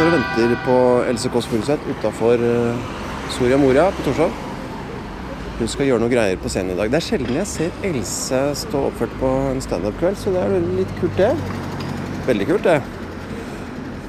[0.00, 0.74] står og venter på
[1.10, 2.40] Else Kåss Furuseth utafor
[3.34, 4.30] Soria Moria på Torshov.
[5.58, 6.88] Hun skal gjøre noe greier på scenen i dag.
[6.88, 10.94] Det er sjelden jeg ser Else stå oppført på en standup-kveld, så det er litt
[11.02, 11.28] kult, det.
[12.30, 12.78] Veldig kult, det.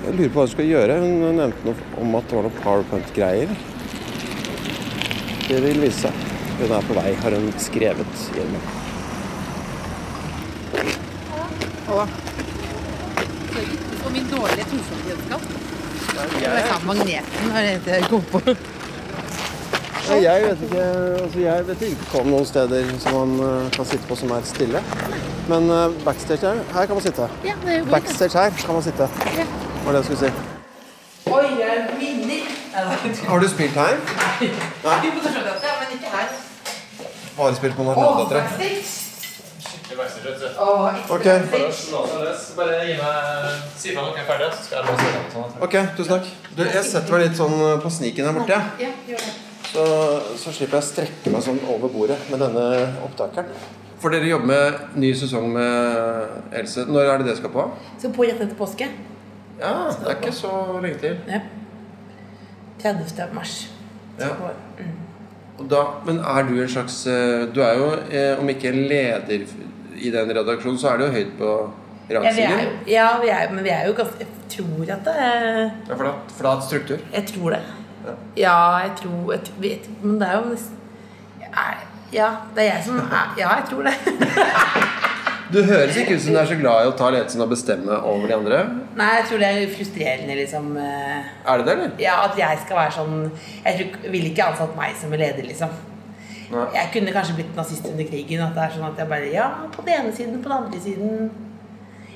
[0.05, 0.95] Jeg lurer på hva hun skal gjøre.
[1.03, 3.51] Hun nevnte noe om at det var noe powerpoint-greier.
[5.49, 6.23] Det vil vise seg.
[6.61, 8.63] Hun er på vei, har hun skrevet hjemme.
[11.91, 12.07] Halla.
[14.01, 15.70] for min dårlige Torshov-kjennskap.
[16.41, 18.41] Jeg sa magneten var det jeg kom på.
[20.11, 20.85] Ja, jeg vet ikke
[21.23, 24.47] altså jeg vet ikke om noen steder som man eh, kan sitte på som er
[24.49, 24.81] stille.
[25.49, 27.29] Men eh, backstage her, her kan man sitte.
[27.45, 27.85] Ja, det er.
[27.91, 29.09] Backstage her kan man sitte.
[29.37, 29.45] Ja.
[29.85, 30.33] Var det jeg skulle si.
[31.31, 32.49] Oi, jeg vinner!
[33.27, 33.97] Har du spilt her?
[34.17, 34.49] Nei.
[34.83, 34.95] Nei.
[34.95, 36.33] Ja, men ikke her.
[37.37, 38.09] Bare spilt på Å,
[41.11, 41.27] Ok.
[42.55, 45.21] Bare gi meg Si fra når dere er ferdige, så skal jeg låse.
[45.33, 45.53] Sånn.
[45.67, 46.31] Ok, tusen takk.
[46.55, 48.59] Du, jeg setter meg litt sånn eh, på sniken her borte.
[48.81, 49.19] Ja.
[49.71, 49.85] Så,
[50.39, 52.65] så slipper jeg å strekke meg sånn over bordet med denne
[53.05, 53.51] opptakeren.
[54.01, 56.87] For dere jobber med ny sesong med Else.
[56.89, 57.67] Når er det det skal på?
[58.01, 58.89] Så på rett etter påske.
[59.61, 61.19] Ja, det er ikke så lenge til.
[61.29, 61.43] Ja.
[62.81, 63.29] 30.
[63.35, 63.59] mars.
[64.19, 64.33] Ja.
[64.79, 64.97] Mm.
[65.61, 68.81] Og da, men er du en slags eh, Du er jo, eh, om ikke en
[68.89, 69.45] leder
[70.01, 71.51] i den redaksjonen, så er det jo høyt på
[72.11, 75.05] Ja, vi er jo, ja vi er, men vi er jo ganske Jeg tror at
[75.05, 76.97] det er Ja, flat, flat struktur.
[77.13, 77.61] Jeg tror det.
[78.05, 78.13] Ja.
[78.37, 78.55] Ja,
[78.87, 80.77] jeg tror jeg vet, Men det er jo nesten
[81.39, 83.93] jeg- Ja, det er jeg som er Ja, jeg tror det.
[85.51, 87.91] Du høres ikke ut som du er så glad i å ta ledelsen og bestemme
[88.07, 88.59] over de andre.
[88.95, 90.69] Nei, jeg tror det er frustrerende, liksom.
[90.79, 91.89] eh, Er det det, eller?
[91.99, 93.31] Ja, at jeg skal være sånn
[93.65, 95.73] Jeg tror, ville ikke ansatt meg som leder, liksom.
[96.51, 96.65] Nei.
[96.75, 98.43] Jeg kunne kanskje blitt nazist under krigen.
[98.43, 100.81] At det er sånn at jeg bare Ja, på den ene siden, på den andre
[100.83, 101.31] siden.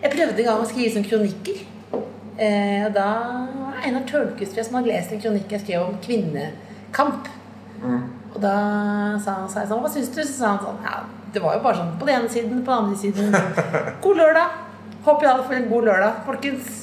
[0.02, 1.62] Jeg prøvde en gang å skrive sånn kronikker.
[2.36, 3.08] Eh, og da
[3.56, 7.30] var det Einar Tørnquist som hadde lest en kronikk jeg skrev om kvinnekamp.
[8.36, 8.56] Og da
[9.24, 10.20] sa, sa jeg sånn Hva syns du?
[10.20, 10.98] Så sa han sånn Ja,
[11.32, 13.96] det var jo bare sånn på den ene siden, på den andre siden.
[14.04, 14.58] God lørdag.
[15.06, 16.74] Håper jeg alle får en god lørdag, folkens.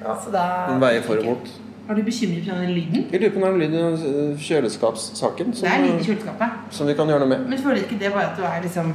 [0.00, 1.52] Så da Den veier for og mot.
[1.88, 3.06] Er du bekymret for den lyden?
[3.12, 5.54] Jeg lurer på om det er en i kjøleskapssaken.
[5.54, 6.48] Som, Det er lyd i som, kjøleskapet.
[6.70, 7.46] som vi kan gjøre noe med.
[7.50, 8.92] Men føler ikke det bare at du er liksom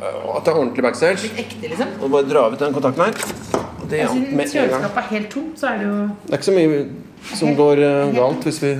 [0.00, 1.22] Og At det er ordentlig backstage.
[1.26, 1.88] litt ekte, liksom?
[2.00, 3.12] Og bare dra ut den kontakten her.
[3.90, 4.48] Det er Altså, med en gang.
[4.54, 5.96] kjøleskapet er helt tomt, så er det jo
[6.26, 6.86] Det er ikke så mye
[7.34, 8.72] som går uh, galt hvis vi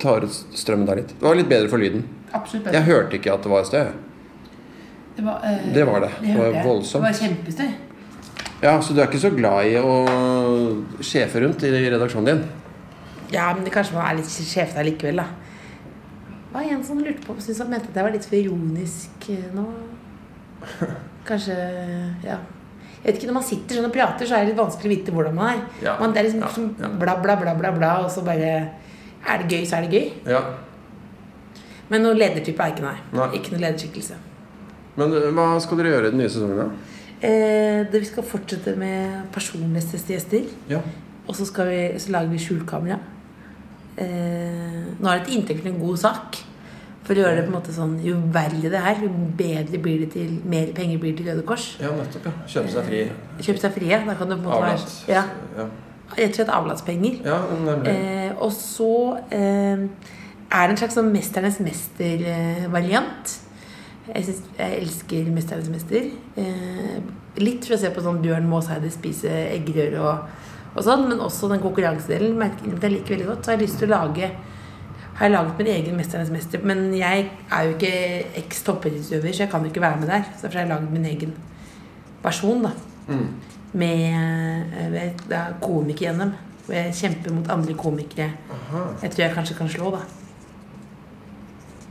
[0.00, 1.08] tar ut strømmen der litt.
[1.20, 2.04] Det var litt bedre for lyden.
[2.32, 2.74] absolutt bedre.
[2.74, 3.86] Jeg hørte ikke at det var støy.
[5.16, 6.10] Det var, øh, Det var det.
[6.22, 7.04] Det var voldsomt.
[7.04, 7.70] Det var kjempestøy.
[8.62, 9.94] Ja, Så du er ikke så glad i å
[11.00, 12.42] sjefe rundt i redaksjonen din?
[13.32, 15.26] Ja, men det kanskje man er litt der likevel, da.
[16.54, 19.24] Det var en som lurte på Syntes han mente at jeg var litt for ironisk
[19.34, 19.64] eh, nå.
[21.28, 21.56] Kanskje
[22.22, 22.36] Ja.
[23.04, 24.92] Jeg vet ikke, Når man sitter sånn og prater, så er det litt vanskelig å
[24.94, 25.64] vite hvordan man er.
[25.84, 25.96] Ja.
[26.00, 26.92] Man, det er liksom Ja, ja.
[27.00, 28.52] bla, bla, bla, bla, bla, og så bare
[29.24, 30.12] Er det gøy, så er det gøy.
[30.30, 30.40] Ja.
[31.90, 32.96] Men noen ledertype er ikke, nei.
[33.18, 33.28] Nei.
[33.38, 34.16] Ikke noen lederskikkelse.
[35.00, 36.94] Men eh, hva skal dere gjøre i den nye sesongen, da?
[37.24, 40.48] Eh, det vi skal fortsette med personlighetstestgjester.
[40.70, 40.80] Ja.
[41.26, 43.00] Og så, vi, så lager vi skjulkamera.
[43.96, 46.40] Eh, nå er det til inntekt for en god sak.
[47.04, 49.98] For å gjøre det på en måte sånn Jo verre det er, jo bedre blir
[50.00, 51.66] det til Mer penger blir det til Røde Kors.
[51.78, 52.24] ja, nettopp.
[52.30, 53.00] ja Kjøpe seg fri.
[53.44, 53.98] Kjøp seg frie.
[54.06, 54.94] Da kan det på en måte Avlat.
[55.06, 55.24] være ja,
[55.58, 55.66] Ja,
[56.16, 57.14] Rett og slett avlatspenger.
[57.24, 57.38] ja.
[57.92, 59.84] Eh, og så eh,
[60.54, 63.38] er det en slags sånn Mesternes mester-variant.
[64.14, 66.08] Jeg, synes, jeg elsker Mesternes mester.
[66.40, 66.98] Eh,
[67.40, 70.42] litt for å se på sånn Bjørn Måseide spise eggerøre og,
[70.74, 72.36] og sånn, men også den konkurransedelen.
[72.38, 73.44] merker jeg liker veldig godt.
[73.44, 74.30] Så har jeg lyst til å lage
[75.14, 76.62] har jeg laget min egen Mesternes mester.
[76.66, 77.90] Men jeg er jo ikke
[78.40, 80.24] eks-toppidrettsutøver, så jeg kan jo ikke være med der.
[80.32, 81.36] Så derfor har jeg laget min egen
[82.24, 82.72] versjon, da.
[83.06, 83.28] Mm.
[83.78, 86.34] Med det er komiker-NM.
[86.64, 88.84] Hvor jeg kjemper mot andre komikere Aha.
[89.02, 89.98] jeg tror jeg kanskje kan slå, da.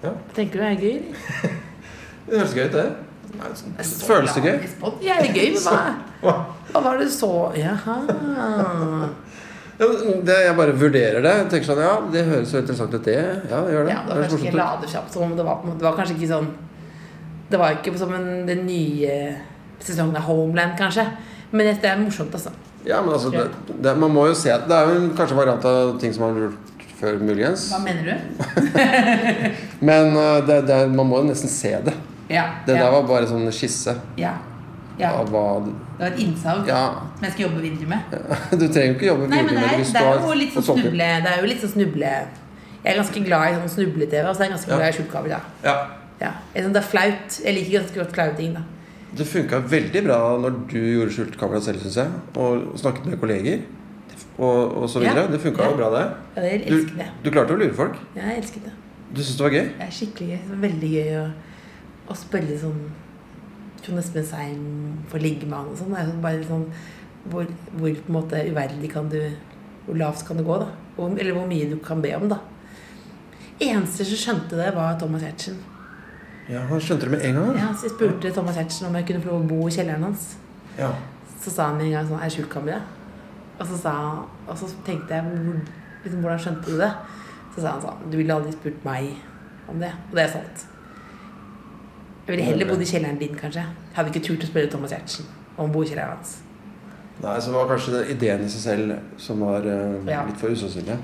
[0.04, 0.14] Ja.
[0.36, 0.96] Tenker du det er gøy?
[0.98, 1.60] eller?
[2.28, 3.13] Det høres gøy ut, det.
[4.08, 4.58] Føles det gøy?
[5.04, 5.78] Ja, det er gøy, men hva,
[6.24, 6.82] Hva?
[6.86, 7.96] var det du så Jaha.
[9.78, 11.34] Det, jeg bare vurderer det.
[11.52, 13.18] Tenker sånn, ja, Det høres så interessant ut, det.
[13.50, 13.96] Ja, gjør det.
[13.96, 15.16] Ja, det var kanskje ikke ut.
[15.16, 16.52] som det var, det var kanskje ikke sånn
[17.50, 19.16] Det var ikke som en, den nye
[19.84, 21.08] sesongen av Homeland, kanskje.
[21.52, 22.54] Men det er morsomt, altså.
[22.86, 23.48] Ja, men altså, det,
[23.84, 26.38] det, man må jo se Det er jo en, kanskje variant av ting som man
[26.38, 27.68] har gjort før, muligens.
[27.72, 28.16] Hva mener du?
[29.88, 31.96] Men uh, det, det, man må jo nesten se det.
[32.30, 32.46] Ja.
[32.66, 34.34] Det ja, der var bare sånn skisse ja,
[35.00, 35.10] ja.
[35.26, 36.84] hva du- Det var et innsalg Ja,
[37.16, 38.00] som jeg skal jobbe videre med.
[38.60, 40.40] du trenger jo ikke jobbe Nei, videre det med det er, det du er jo
[40.40, 42.14] litt sånn snuble Det er jo litt sånn snuble
[42.84, 44.78] Jeg er ganske glad i sånn snuble-TV, og så er jeg ganske Ja.
[44.78, 45.30] glad i skjulkabel.
[45.64, 45.76] Ja.
[46.20, 46.32] Ja.
[46.54, 47.38] Det er flaut.
[47.44, 48.62] Jeg liker ganske godt flaue ting, da.
[49.16, 52.10] Det funka veldig bra når du gjorde skjult kamera selv, syns jeg.
[52.36, 53.62] Og snakket med kolleger.
[54.38, 55.24] Og, og så videre.
[55.28, 55.32] Ja.
[55.32, 55.70] Det funka Ja.
[55.70, 56.04] jo bra, det.
[56.36, 57.08] Ja, jeg Du, elsket det.
[57.24, 57.96] du klarte å lure folk.
[58.16, 58.72] Ja, jeg elsket det.
[59.14, 59.68] Du syntes det var gøy?
[59.78, 60.40] Det er skikkelig gøy.
[60.68, 61.26] Veldig gøy å,
[62.14, 62.84] å spørre sånn
[63.84, 64.62] Trond Espen Seim
[65.12, 65.96] for han og sånn.
[65.98, 66.68] Er sånn bare sånn
[67.32, 69.20] hvor, hvor på en måte uverdig kan du
[69.86, 70.70] Hvor lavt kan det gå, da?
[70.96, 72.38] Hvor, eller hvor mye du kan be om, da.
[73.60, 75.58] Eneste som skjønte det, var Thomas Hertzen.
[76.48, 77.58] Ja, Han skjønte det med en gang.
[77.60, 80.30] Ja, så jeg spurte Thomas Hertzen om jeg kunne få bo i kjelleren hans.
[80.78, 80.94] Ja.
[81.44, 83.00] Så sa han med en gang sånn Er det skjulkammeret?
[83.60, 83.94] Og så sa
[84.48, 85.36] Og så tenkte jeg
[86.06, 86.92] liksom, Hvordan skjønte du det?
[87.54, 89.12] Så sa han sånn Du ville aldri spurt meg
[89.68, 89.92] om det.
[90.10, 90.64] Og det er sant.
[92.24, 93.64] Jeg ville heller bodd i kjelleren din, kanskje.
[93.68, 95.26] Jeg hadde ikke turt å spørre Thomas Giertsen
[95.58, 96.38] om å bo kjelleren hans.
[97.24, 100.24] Nei, så var kanskje ideen i seg selv som var uh, Ja.
[100.28, 100.96] litt for usannsynlig.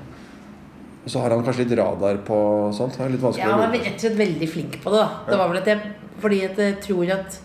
[1.04, 2.38] Og så har han kanskje litt radar på
[2.76, 2.96] sånt.
[2.96, 5.04] Det er litt vanskelig Ja, han er rett og slett veldig flink på det.
[5.04, 7.38] da Det var vel at jeg Fordi at jeg tror at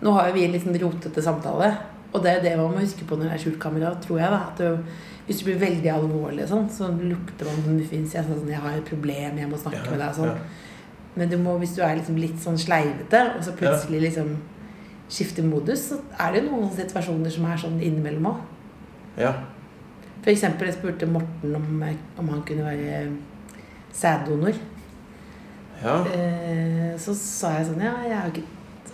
[0.00, 1.70] Nå har jo vi en litt sånn rotete samtale.
[2.12, 4.30] Og det er det man må huske på når det er skjult kamera, tror jeg.
[4.32, 4.78] da At du,
[5.26, 8.14] Hvis du blir veldig alvorlig, sånn så lukter man muffins.
[8.16, 10.14] Jeg, sånn, jeg har et problem, jeg må snakke med deg.
[10.16, 10.36] sånn ja.
[11.16, 14.36] Men du må, hvis du er liksom litt sånn sleivete, og så plutselig liksom
[15.10, 18.44] skifter modus, så er det jo noen situasjoner som er sånn innimellom òg.
[19.18, 19.34] ja.
[20.20, 21.82] Eksempel jeg spurte Morten om,
[22.20, 23.06] om han kunne være
[23.96, 24.58] sæddonor.
[25.82, 25.94] ja.
[26.12, 28.44] Eh, så sa jeg sånn Ja, jeg har ikke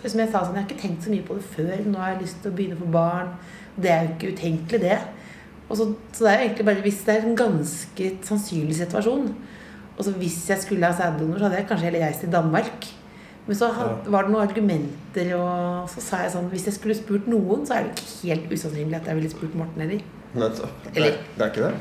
[0.05, 1.75] som jeg sa sånn, jeg har ikke tenkt så mye på det før.
[1.87, 3.31] Nå har jeg lyst til å begynne å få barn.
[3.77, 4.97] Det er jo ikke utenkelig, det.
[5.67, 9.31] Og så, så det er jo egentlig bare hvis det er en ganske sannsynlig situasjon.
[9.97, 12.85] Og så hvis jeg skulle ha sæddonor, så hadde jeg kanskje heller reist til Danmark.
[13.47, 13.69] Men så
[14.11, 17.77] var det noen argumenter, og så sa jeg sånn Hvis jeg skulle spurt noen, så
[17.77, 20.01] er det ikke helt usannsynlig at jeg ville spurt Morten heller.
[20.35, 20.89] Nettopp.
[20.95, 21.73] Eller- det er ikke det?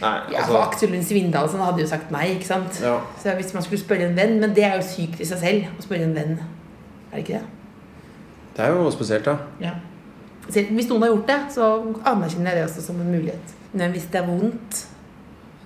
[0.00, 2.80] Nei, Ja, for Aksel Lund Svindal sånn hadde jo sagt nei, ikke sant?
[2.82, 3.00] ja.
[3.22, 5.64] Så hvis man skulle spørre en venn Men det er jo sykt i seg selv
[5.78, 6.38] å spørre en venn.
[7.12, 7.46] Er det ikke det?
[8.56, 9.36] Det er jo spesielt, da.
[9.60, 9.72] Ja.
[10.48, 13.52] Hvis noen har gjort det, så anerkjenner jeg det også som en mulighet.
[13.72, 14.86] Men hvis det er vondt,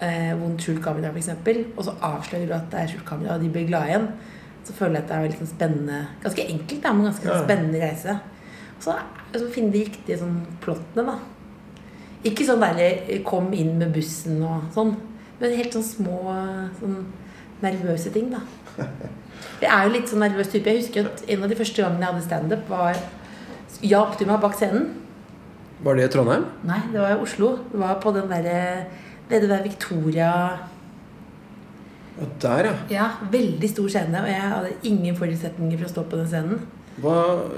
[0.05, 1.31] eh, vondt skjult kamera f.eks.,
[1.77, 4.09] og så avslører du at det er skjult kamera, og de blir glade igjen,
[4.65, 7.41] så føler jeg at det er veldig sånn spennende Ganske enkelt, da, men ganske Ja.
[7.45, 8.15] spennende reise.
[8.77, 8.95] Og så,
[9.33, 11.19] altså, finne de riktige sånn plottene, da.
[12.25, 14.95] Ikke sånn derre kom inn med bussen og sånn,
[15.41, 16.17] men helt sånn små
[16.81, 17.05] sånn
[17.63, 18.41] nervøse ting, da.
[19.61, 20.67] Jeg er jo litt sånn nervøs type.
[20.73, 22.97] Jeg husker at en av de første gangene jeg hadde standup, var
[23.85, 24.87] Hjalp du meg bak scenen?
[25.85, 26.45] Var det i Trondheim?
[26.65, 27.49] Nei, det var i Oslo.
[27.73, 28.87] Det var på den derre
[29.29, 30.31] Det der Victoria
[32.15, 32.75] Ja, der, ja.
[32.91, 34.21] Ja, veldig stor scene.
[34.21, 36.61] Og jeg hadde ingen forutsetninger for å stå på den scenen.
[37.03, 37.17] Hva,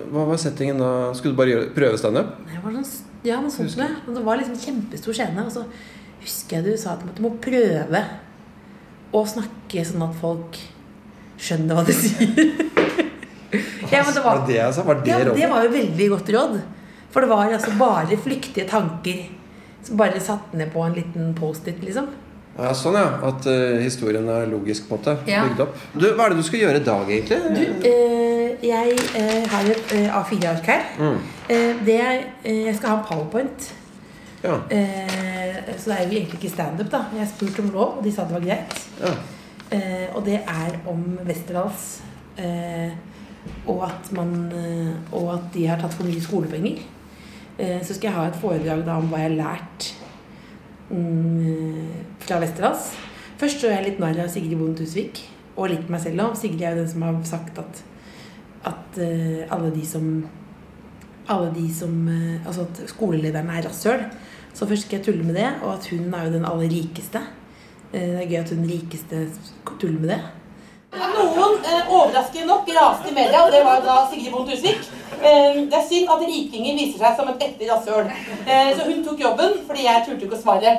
[0.08, 0.92] hva var settingen da?
[1.16, 2.38] Skulle du bare gjøre, prøve standup?
[2.48, 2.78] Sånn,
[3.26, 5.44] ja, noe sånt det var liksom en kjempestor scene.
[5.44, 5.66] Og så
[6.22, 8.00] husker jeg du sa at du må prøve
[9.12, 10.56] å snakke sånn at folk
[11.36, 12.32] skjønner hva du sier.
[13.92, 14.86] ja, det var, var, det jeg sa?
[14.86, 15.36] Var det ja, rådet?
[15.42, 16.56] det var jo veldig godt råd.
[17.12, 19.26] For det var altså bare flyktige tanker
[19.92, 22.08] bare satt ned på en liten Post-It, liksom.
[22.56, 23.08] Ja, sånn, ja.
[23.28, 25.16] At uh, historien er logisk på en måte.
[25.28, 25.42] Ja.
[25.44, 25.74] Bygd opp.
[25.92, 27.40] Du, hva er det du skal gjøre i dag, egentlig?
[27.52, 30.86] Du, eh, jeg eh, har et eh, A4-ark her.
[30.98, 31.18] Mm.
[31.52, 33.72] Eh, det er, eh, jeg skal ha powerpoint.
[34.42, 34.56] Ja.
[35.76, 37.00] Så det er jo egentlig ikke standup, da.
[37.16, 38.76] Jeg spurte om lov, og de sa det var greit.
[39.02, 39.16] ja.
[40.14, 42.00] Og det er om Westerdals.
[43.66, 44.30] Og, at man,
[45.10, 46.84] og at de har tatt for mye skolepenger.
[47.58, 49.86] Eh, så skal jeg ha et foredrag da om hva jeg har lært
[50.90, 52.90] mm, fra Westerdals.
[53.40, 55.22] Først så er jeg litt narr av Sigrid Bonde Tusvik,
[55.56, 56.36] og litt meg selv òg.
[56.36, 57.80] Sigrid er jo den som har sagt at,
[58.68, 60.10] at uh, alle de som
[61.32, 64.04] alle de som uh, Altså at skolelederne er rasshøl.
[64.56, 67.24] Så først skal jeg tulle med det, og at hun er jo den aller rikeste.
[67.92, 69.22] Uh, Det er gøy at hun rikeste
[69.80, 70.20] tuller med det.
[70.96, 74.86] Noen eh, overraskende nok raste i media, og det var da Sigrid Bonde Tusvik.
[75.16, 78.08] Eh, det er synd at rikinger viser seg som et ekte rasshøl.
[78.46, 80.78] Eh, så hun tok jobben fordi jeg turte ikke å svare.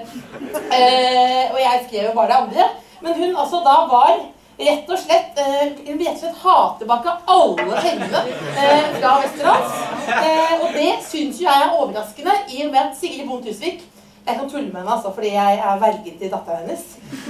[0.73, 2.71] Eh, og jeg skrev jo bare andre.
[3.03, 4.15] Men hun altså da var
[4.57, 8.23] rett og slett eh, rett og slett ha tilbake alle pengene
[8.57, 9.77] eh, fra Westerdals.
[10.17, 13.85] Eh, og det syns jo jeg er overraskende, i og med at Sigrid Bonde Tusvik
[14.27, 16.83] jeg kan tulle med henne, altså, fordi jeg er vergen til datteren hennes.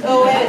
[0.04, 0.48] Og jeg,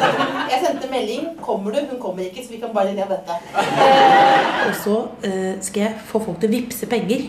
[0.52, 3.32] jeg sendte melding 'Kommer du?' Hun kommer ikke, så vi kan bare le av dette.
[3.58, 7.28] Eh, Og så eh, skal jeg få folk til å vippse penger.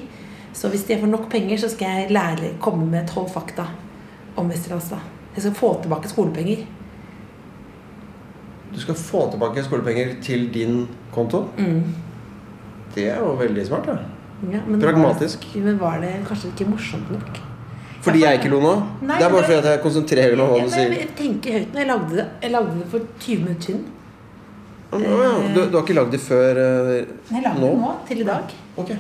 [0.54, 3.66] Så hvis de får nok penger, så skal jeg lære komme med tolv fakta
[4.38, 4.90] om Westerdals.
[5.36, 6.66] Jeg skal få tilbake skolepenger.
[8.74, 11.46] Du skal få tilbake skolepenger til din konto.
[11.58, 11.84] Mm.
[12.96, 13.86] Det er jo veldig smart.
[13.86, 13.98] da.
[14.52, 15.46] Ja, men Pragmatisk.
[15.46, 17.49] Var det, men var det kanskje ikke morsomt nok?
[18.04, 18.74] Fordi jeg ikke lo nå?
[19.04, 20.98] Nei, Det er bare fordi at jeg konsentrerer meg om hva du sier.
[21.02, 22.28] jeg tenker høyt når jeg lagde det.
[22.42, 23.88] Jeg lagde det for 20 minutter siden.
[24.90, 25.32] Å, ja.
[25.54, 26.68] du, du har ikke lagd det før nå?
[27.30, 27.70] Men jeg lagde nå?
[27.70, 28.54] det nå, til i dag.
[28.82, 28.94] Ok.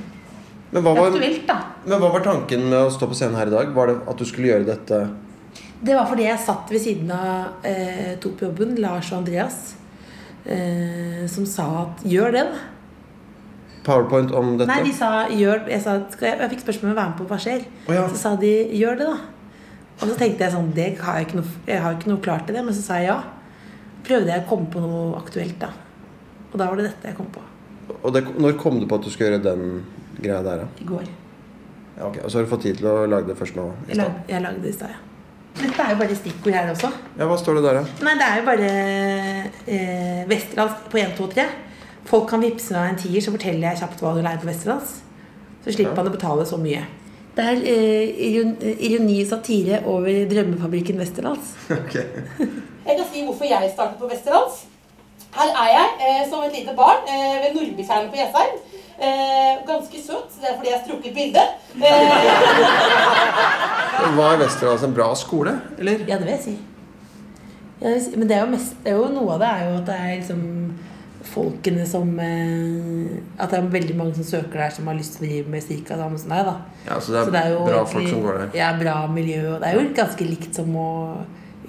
[0.70, 1.56] Men hva, var, vilt, da.
[1.82, 3.72] men hva var tanken med å stå på scenen her i dag?
[3.74, 5.00] Var det at du skulle gjøre dette
[5.82, 9.58] Det var fordi jeg satt ved siden av eh, to på jobben, Lars og Andreas,
[10.46, 12.68] eh, som sa at gjør det, da.
[13.90, 14.70] Powerpoint om dette?
[14.70, 17.28] Nei, de sa gjør Jeg, sa, jeg, jeg fikk spørsmål om å være med på
[17.32, 17.68] Hva skjer?
[17.88, 18.06] Oh, ja.
[18.14, 19.18] Så sa de gjør det, da.
[20.00, 22.46] Og så tenkte jeg sånn det har jeg, ikke noe, jeg har ikke noe klart
[22.48, 23.20] til det, men så sa jeg ja.
[24.08, 25.74] Prøvde jeg å komme på noe aktuelt, da.
[26.50, 27.44] Og da var det dette jeg kom på.
[28.00, 29.84] Og det, når kom du på at du skulle gjøre den
[30.22, 30.70] greia der, da?
[30.80, 31.10] I går.
[31.98, 32.22] Ja, ok.
[32.24, 33.68] Og så har du fått tid til å lage det først nå?
[33.90, 35.06] i Jeg, lag, jeg lagde det i stad, ja.
[35.60, 36.90] Dette er jo bare stikkord her også.
[37.20, 38.06] Ja, hva står det der, da?
[38.08, 38.70] Nei, det er jo bare
[39.76, 41.48] eh, Westerdals på 1, 2, 3.
[42.10, 44.96] Folk kan vippse meg en tier, så forteller jeg kjapt hva du lærer på Westerdals.
[45.62, 46.82] Så slipper man å betale så mye.
[47.36, 48.24] Det er eh,
[48.90, 51.54] ironi og satire over drømmefabrikken Westerdals.
[52.90, 54.64] Jeg kan si hvorfor jeg startet på Westerdals.
[55.36, 58.56] Her er jeg eh, som et lite barn eh, ved Nordbytjernet på Jessheim.
[58.98, 61.48] Eh, ganske søt, det er fordi jeg har strukket bildet.
[61.76, 61.86] Eh,
[64.18, 66.02] Var Westerdals en bra skole, eller?
[66.08, 66.56] Ja, det vil jeg si.
[67.82, 68.16] Ja, det vil si.
[68.18, 70.00] Men det er, jo mest, det er jo noe av det er jo at det
[70.00, 70.42] er liksom
[71.30, 75.26] folkene som eh, At det er veldig mange som søker der, som har lyst til
[75.26, 76.46] å drive med sika sammen som deg.
[76.46, 76.56] da
[76.88, 78.50] Ja, så det er, Så det er bra egentlig- folk som går der.
[78.60, 79.56] Ja, bra miljø.
[79.56, 80.90] Og det er jo ganske likt som å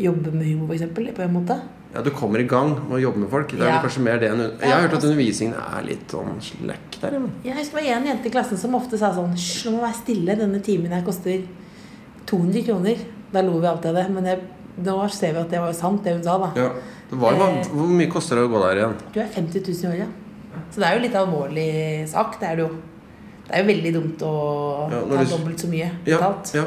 [0.01, 1.61] jobbe med humor, eksempel, på en måte.
[1.95, 3.49] Ja, du kommer i gang med å jobbe med folk.
[3.51, 3.81] Det er Ja.
[3.83, 7.11] kanskje mer det enn Jeg har hørt at altså- undervisningen er litt sånn slack der.
[7.19, 7.33] Men.
[7.45, 9.81] Jeg husker det var en jente i klassen som ofte sa sånn Hysj, nå må
[9.83, 10.37] være stille.
[10.39, 11.43] Denne timen her koster
[12.27, 12.97] 200 kroner.
[13.33, 14.11] Da lo vi alltid av det.
[14.11, 14.41] Men jeg,
[14.85, 16.53] nå ser vi at det var jo sant, det hun sa, da.
[16.57, 16.71] Ja.
[17.11, 17.65] Var, Eh.
[17.73, 18.95] hvor mye koster det å gå der igjen?
[19.13, 20.09] Du er 50 000 i året.
[20.71, 22.39] Så det er jo litt alvorlig sak.
[22.41, 22.77] Det er det jo.
[23.49, 26.55] Det er jo veldig dumt å Ja, ta dobbelt så mye betalt.
[26.55, 26.65] ja.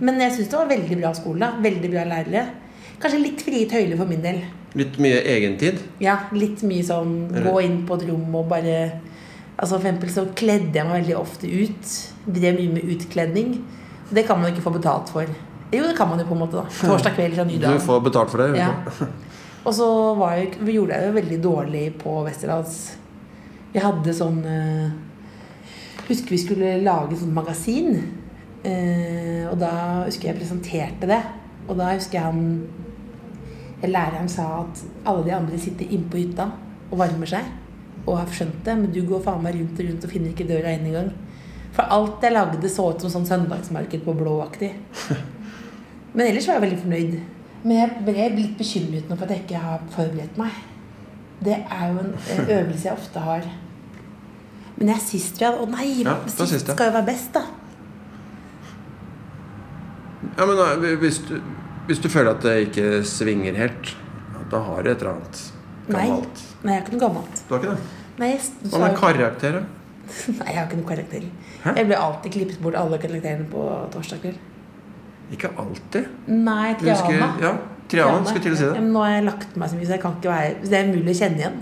[0.00, 1.48] Men jeg syns det var veldig bra skole.
[1.62, 2.46] Veldig bra lærere.
[3.00, 4.42] Kanskje litt frie tøyler for min del.
[4.74, 5.78] Litt mye egentid.
[6.00, 9.00] Ja, litt mye sånn gå inn på et rom og bare
[9.58, 11.92] Altså For eksempel så kledde jeg meg veldig ofte ut.
[12.28, 13.62] Drev mye med utkledning.
[14.12, 15.24] Det kan man ikke få betalt for.
[15.72, 16.52] Jo, det kan man jo på en måte.
[16.52, 18.58] da Torsdag kveld fra Du får betalt for det.
[18.58, 18.74] Ja.
[19.66, 22.76] Og så var jeg, vi gjorde jeg det veldig dårlig på Westerdals.
[23.72, 24.94] Vi hadde sånn eh,
[26.06, 27.96] Husker vi skulle lage sånn magasin.
[28.62, 31.18] Eh, og da husker jeg presenterte det.
[31.66, 32.44] Og da husker jeg han
[33.86, 36.46] Læreren sa at alle de andre sitter inne på hytta
[36.88, 37.50] og varmer seg.
[38.06, 40.46] Og har skjønt det, men du går faen meg rundt og rundt og finner ikke
[40.48, 41.10] døra inn engang.
[41.76, 44.70] For alt jeg lagde, så ut som sånn søndagsmarked på blå-aktig.
[46.16, 47.16] Men ellers var jeg veldig fornøyd.
[47.64, 50.58] Men jeg ble litt bekymret nå for at jeg ikke har forberedt meg.
[51.44, 52.12] Det er jo en
[52.58, 53.46] øvelse jeg ofte har.
[54.76, 55.52] Men jeg er sist, jeg.
[55.52, 57.44] Å nei, Ja, sist sist, skal jo være best, da.
[60.36, 61.38] Ja, men hvis, du,
[61.88, 63.94] hvis du føler at det ikke svinger helt,
[64.50, 65.44] da har du et eller annet
[65.86, 66.42] gammelt.
[66.62, 67.40] Nei, jeg har ikke noe gammelt.
[67.46, 68.02] Du har ikke det?
[68.16, 69.64] Nei, jeg, Hva med karakterer?
[70.38, 71.24] Nei, jeg har ikke noe karakter.
[71.64, 71.72] Hæ?
[71.76, 74.38] Jeg ble alltid klippet bort alle karakterene på torsdag kveld.
[75.34, 76.06] Ikke alltid.
[76.30, 77.30] Nei, Triana.
[77.42, 77.52] ja,
[77.90, 78.74] Triana skulle til å si det.
[78.78, 80.90] men nå har jeg lagt meg så mye, så jeg kan ikke være Det er
[80.92, 81.56] mulig å kjenne igjen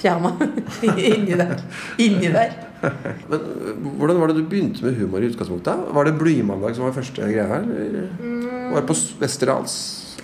[0.00, 0.30] Triana
[1.12, 1.52] inni der.
[2.00, 2.54] Inni der.
[3.30, 5.82] Men øh, hvordan var det du begynte med humor i utgangspunktet?
[5.94, 7.66] Var det Blymandag som var første greia her?
[7.68, 8.72] Mm.
[8.72, 9.74] var det på Westerdals,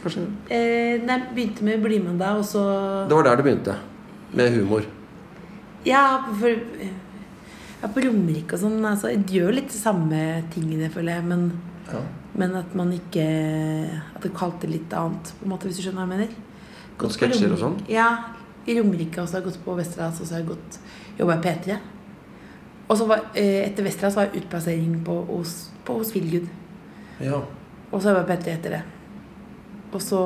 [0.02, 0.24] kanskje?
[0.50, 2.64] Eh, nei, begynte med Blymandag, og så
[3.06, 3.76] Det var der det begynte.
[4.34, 4.88] Med humor.
[5.86, 6.02] Ja,
[6.40, 10.22] for ja, på Romerike og sånn altså, Jeg gjør litt de samme
[10.56, 11.46] tingene, føler jeg, men,
[11.92, 12.00] Ja.
[12.36, 13.24] Men at man ikke
[14.14, 16.34] At det kalte litt annet, på en måte, hvis du skjønner hva jeg mener.
[16.98, 17.78] Gått sketsjer og sånn?
[17.88, 18.08] Ja.
[18.68, 20.78] I Romerike også har jeg gått på Westerdals, og så har jeg gått
[21.18, 21.78] jobba i P3.
[22.88, 26.12] Og så var, eh, etter Westerdals var jeg utplassering på, hos, på, hos.
[27.20, 27.40] Ja.
[27.90, 28.82] Og så jobba jeg P3 etter det.
[29.92, 30.20] Og så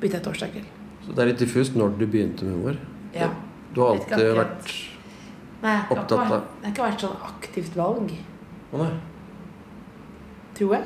[0.00, 0.66] begynte jeg torsdag kveld.
[1.06, 2.76] Så det er litt diffust når du begynte med humor.
[3.14, 3.30] Ja.
[3.72, 4.74] Du har alltid ikke vært
[5.62, 8.10] Nei, Opptatt av- det har ikke vært sånn aktivt valg,
[8.72, 8.90] Å nei.
[10.54, 10.84] tror jeg.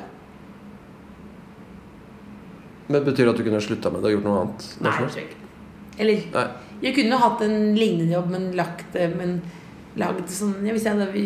[2.91, 4.67] Men Betyr det at du kunne slutta med det og gjort noe annet?
[4.81, 5.39] Nei, jeg tror ikke.
[6.01, 6.43] Eller Nei.
[6.81, 9.41] jeg kunne hatt en lignende jobb, men lagt det Men
[9.99, 11.25] lagd sånn Jeg jeg vi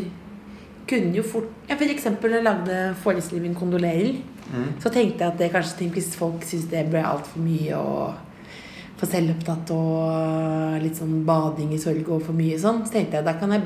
[0.89, 4.79] kunne jo fort ja, For eksempel da jeg lagde forestilling min 'Kondolerer', Mm.
[4.79, 8.13] så tenkte jeg at det kanskje tenk, hvis folk syns det ble altfor mye og
[8.95, 13.25] for selvopptatt og litt sånn bading i sorg og for mye sånn, så tenkte jeg
[13.25, 13.63] da kan jeg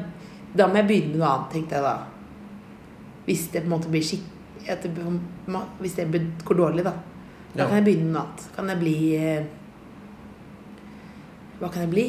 [0.56, 1.96] da må jeg begynne med noe annet, tenkte jeg da.
[3.27, 4.24] Hvis det på en måte blir skikk...
[4.65, 4.91] Det,
[5.79, 6.08] hvis det
[6.46, 6.94] går dårlig, da.
[7.60, 8.44] Da kan jeg begynne med noe annet.
[8.56, 9.48] Kan jeg bli eh,
[11.60, 12.06] Hva kan jeg bli?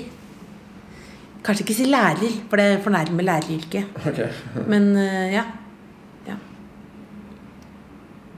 [1.42, 3.96] Kanskje ikke si lærer, for det fornærmer læreryrket.
[3.96, 4.28] Okay.
[4.68, 5.44] Men eh, ja.
[6.28, 6.36] ja.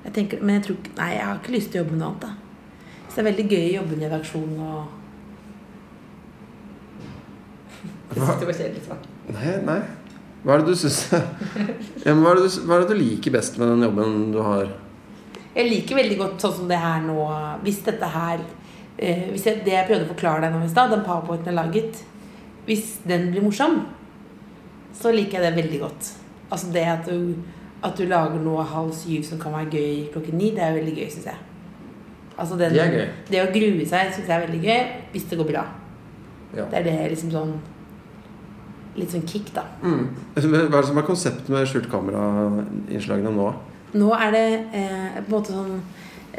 [0.04, 2.04] Jeg tenker, men jeg tror ikke Nei, jeg har ikke lyst til å jobbe med
[2.04, 2.22] noe annet.
[2.22, 4.98] da Så det er veldig gøy å jobbe i en redaksjon og
[8.12, 8.34] Hva?
[8.38, 9.04] det var kjedelig svar.
[9.32, 9.80] Nei, nei.
[10.42, 10.98] Hva er det du syns
[12.06, 14.72] ja, hva, hva er det du liker best med den jobben du har?
[15.52, 17.16] Jeg liker veldig godt sånn som det her nå
[17.64, 18.40] Hvis dette her
[18.96, 21.58] eh, Hvis jeg, det jeg prøvde å forklare deg nå i stad, den powerpointen jeg
[21.58, 21.98] laget
[22.68, 23.82] Hvis den blir morsom,
[24.96, 26.10] så liker jeg det veldig godt.
[26.52, 27.34] Altså det at du,
[27.82, 30.92] at du lager noe halv syv som kan være gøy klokken ni, det er veldig
[30.94, 31.40] gøy, syns jeg.
[32.36, 33.08] Altså den, Det er gøy.
[33.32, 35.64] det å grue seg syns jeg er veldig gøy, hvis det går bra.
[36.54, 36.68] Ja.
[36.70, 37.54] Det er det liksom sånn
[38.92, 39.62] Litt sånn kick, da.
[39.80, 40.02] Mm.
[40.36, 43.46] Hva er det som er konseptet med skjult kamera-innslagene nå?
[43.98, 45.72] Nå er det eh, på en måte sånn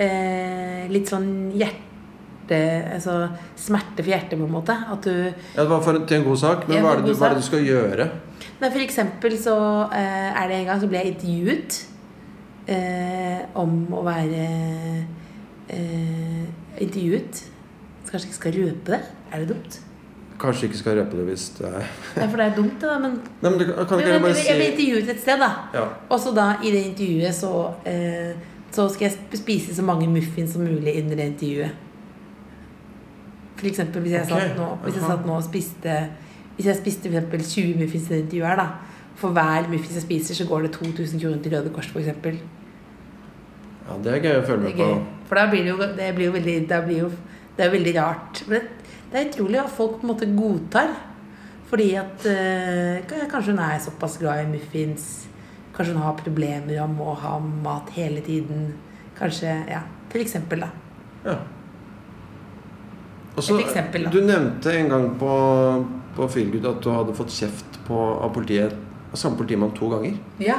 [0.02, 2.60] eh, Litt sånn hjerte
[2.94, 3.14] Altså
[3.56, 4.74] smerte for hjertet, på en måte.
[4.76, 7.30] At du Ja, Det var for, til en god sak, men hva er, det, hva
[7.30, 8.08] er det du skal gjøre?
[8.60, 9.56] Nei, for eksempel så
[9.96, 11.80] eh, er det en gang så ble jeg intervjuet
[12.74, 14.44] eh, om å være
[15.72, 16.44] eh,
[16.84, 17.44] intervjuet.
[18.10, 19.02] Kanskje ikke skal røpe det?
[19.32, 19.80] Er det dumt?
[20.44, 21.86] Kanskje ikke skal røpe det hvis det er
[22.18, 22.98] Nei, for det er dumt, det, da.
[23.00, 25.52] Men, Nei, men du kan ikke men bare jeg ble si intervjuet et sted, da.
[25.78, 25.86] ja.
[26.10, 27.52] Og så da, i det intervjuet, så,
[27.88, 28.34] eh,
[28.76, 31.80] så skal jeg spise så mange muffins som mulig under det intervjuet.
[33.56, 34.50] For eksempel hvis jeg okay.
[34.50, 35.98] satt nå, hvis jeg satt nå og spiste
[36.58, 39.06] Hvis jeg spiste for eksempel 20 muffins i det intervjuet her, da.
[39.22, 42.42] For hver muffins jeg spiser, så går det 2000 kroner til Røde Kors, eksempel.
[43.88, 45.22] ja, det er gøy å følge med er på.
[45.30, 47.14] For da blir det jo, det blir jo veldig Det blir jo
[47.58, 48.44] det er veldig rart.
[48.50, 48.68] Men
[49.14, 50.94] det er utrolig at folk på en måte godtar.
[51.70, 55.28] Fordi at øh, kanskje hun er såpass glad i muffins.
[55.76, 58.72] Kanskje hun har problemer om å ha mat hele tiden.
[59.18, 60.70] Kanskje Ja, for eksempel, da.
[61.26, 61.38] Ja.
[63.36, 64.10] Også, Et eksempel, da.
[64.14, 65.34] Du nevnte en gang på,
[66.16, 68.74] på Feelgood at du hadde fått kjeft på, av politiet
[69.12, 70.18] av samme politimann to ganger.
[70.42, 70.58] Ja.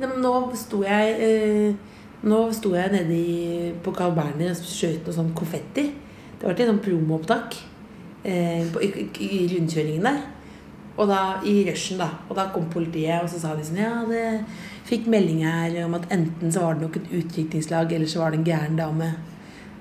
[0.00, 1.74] Men Nå sto jeg øh,
[2.22, 5.88] Nå sto jeg nede i, på Carl Berner og skjøt noe sånn konfetti.
[6.38, 7.56] Det var til et sånt promoopptak
[8.24, 10.20] eh, på- i, i, rundkjøringen der.
[10.96, 12.08] Og da, I rushen, da.
[12.28, 14.44] Og da kom politiet, og så sa de sånn Ja, det
[14.84, 18.30] fikk melding her om at enten så var det nok et utrykningslag, eller så var
[18.34, 19.12] det en gæren dame.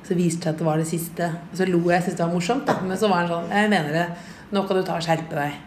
[0.08, 1.28] Så viste det seg at det var det siste.
[1.52, 2.78] Og så lo jeg, jeg syntes det var morsomt, da.
[2.86, 4.06] Men så var han sånn Jeg mener det.
[4.52, 5.60] Nå kan du ta og skjerpe deg.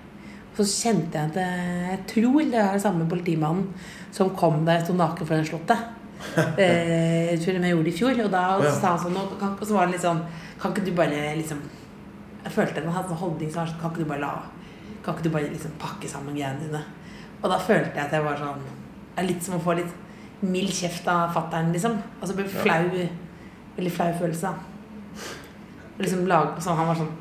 [0.54, 3.68] Og så kjente jeg at jeg, tror det er samme politimannen
[4.14, 5.90] som kom der sto naken foran Slottet.
[6.56, 8.20] Eh, jeg tror jeg gjorde det i fjor.
[8.24, 8.70] Og da Ja.
[8.72, 10.22] sa han sånn og så var det litt sånn
[10.60, 11.58] Kan ikke du bare liksom
[12.44, 14.32] Jeg følte det var en holdning som var sånn Kan ikke du bare la
[15.04, 16.82] Kan ikke du bare liksom pakke sammen greiene dine?
[17.42, 19.92] Og da følte jeg at jeg var sånn Det er litt som å få litt
[20.44, 21.94] mild kjeft av fattern, liksom.
[22.20, 22.88] Altså ble flau
[23.74, 25.24] Veldig flau følelse, da.
[25.98, 27.12] Liksom lag, sånn Han var sånn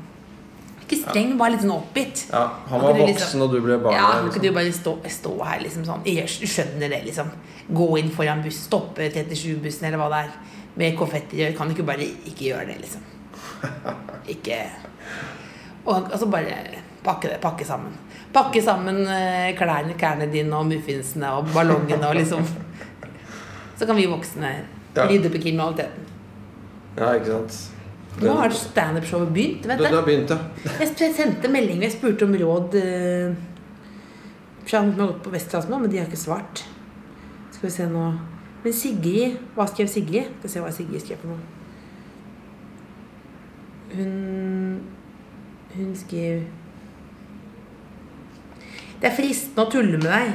[0.84, 2.26] Ikke streng, bare litt sånn oppgitt.
[2.30, 3.94] Ja, Han var voksen, liksom- voksen, og du ble barn.
[3.96, 4.34] Ja, kan liksom.
[4.34, 7.30] ikke du bare stå, stå her liksom sånn Jeg skjønner det, liksom.
[7.72, 10.34] Gå inn foran buss, stoppe 37-bussen eller hva det er,
[10.76, 11.40] med konfetti.
[11.56, 13.00] Kan du ikke bare ikke gjøre det, liksom?
[14.28, 14.58] Ikke
[15.84, 16.54] Og altså bare
[17.04, 17.92] pakke det, pakke sammen.
[18.32, 22.46] Pakke sammen eh, klærne, klærne dine og muffinsene og ballongene og liksom
[23.76, 24.54] Så kan vi voksne
[24.94, 25.08] Ja.
[25.10, 26.04] rydde opp i kriminaliteten.
[26.94, 27.56] Ja, ikke sant.
[28.22, 30.36] Nå har standup-showet begynt, vet Du, Det, har begynt, ja.
[30.78, 33.34] Jeg sendte melding jeg spurte om råd eh,
[34.70, 36.62] han som har gått på Westerdals nå, men de har ikke svart.
[37.50, 38.04] Skal vi se nå
[38.64, 40.30] Men Sigrid Hva skrev Sigrid?
[40.38, 41.63] Skal vi se hva Sigrid skrev for noe.
[43.94, 44.80] Hun
[45.74, 46.42] Hun skriver
[49.00, 50.34] Det er fristende å tulle med deg.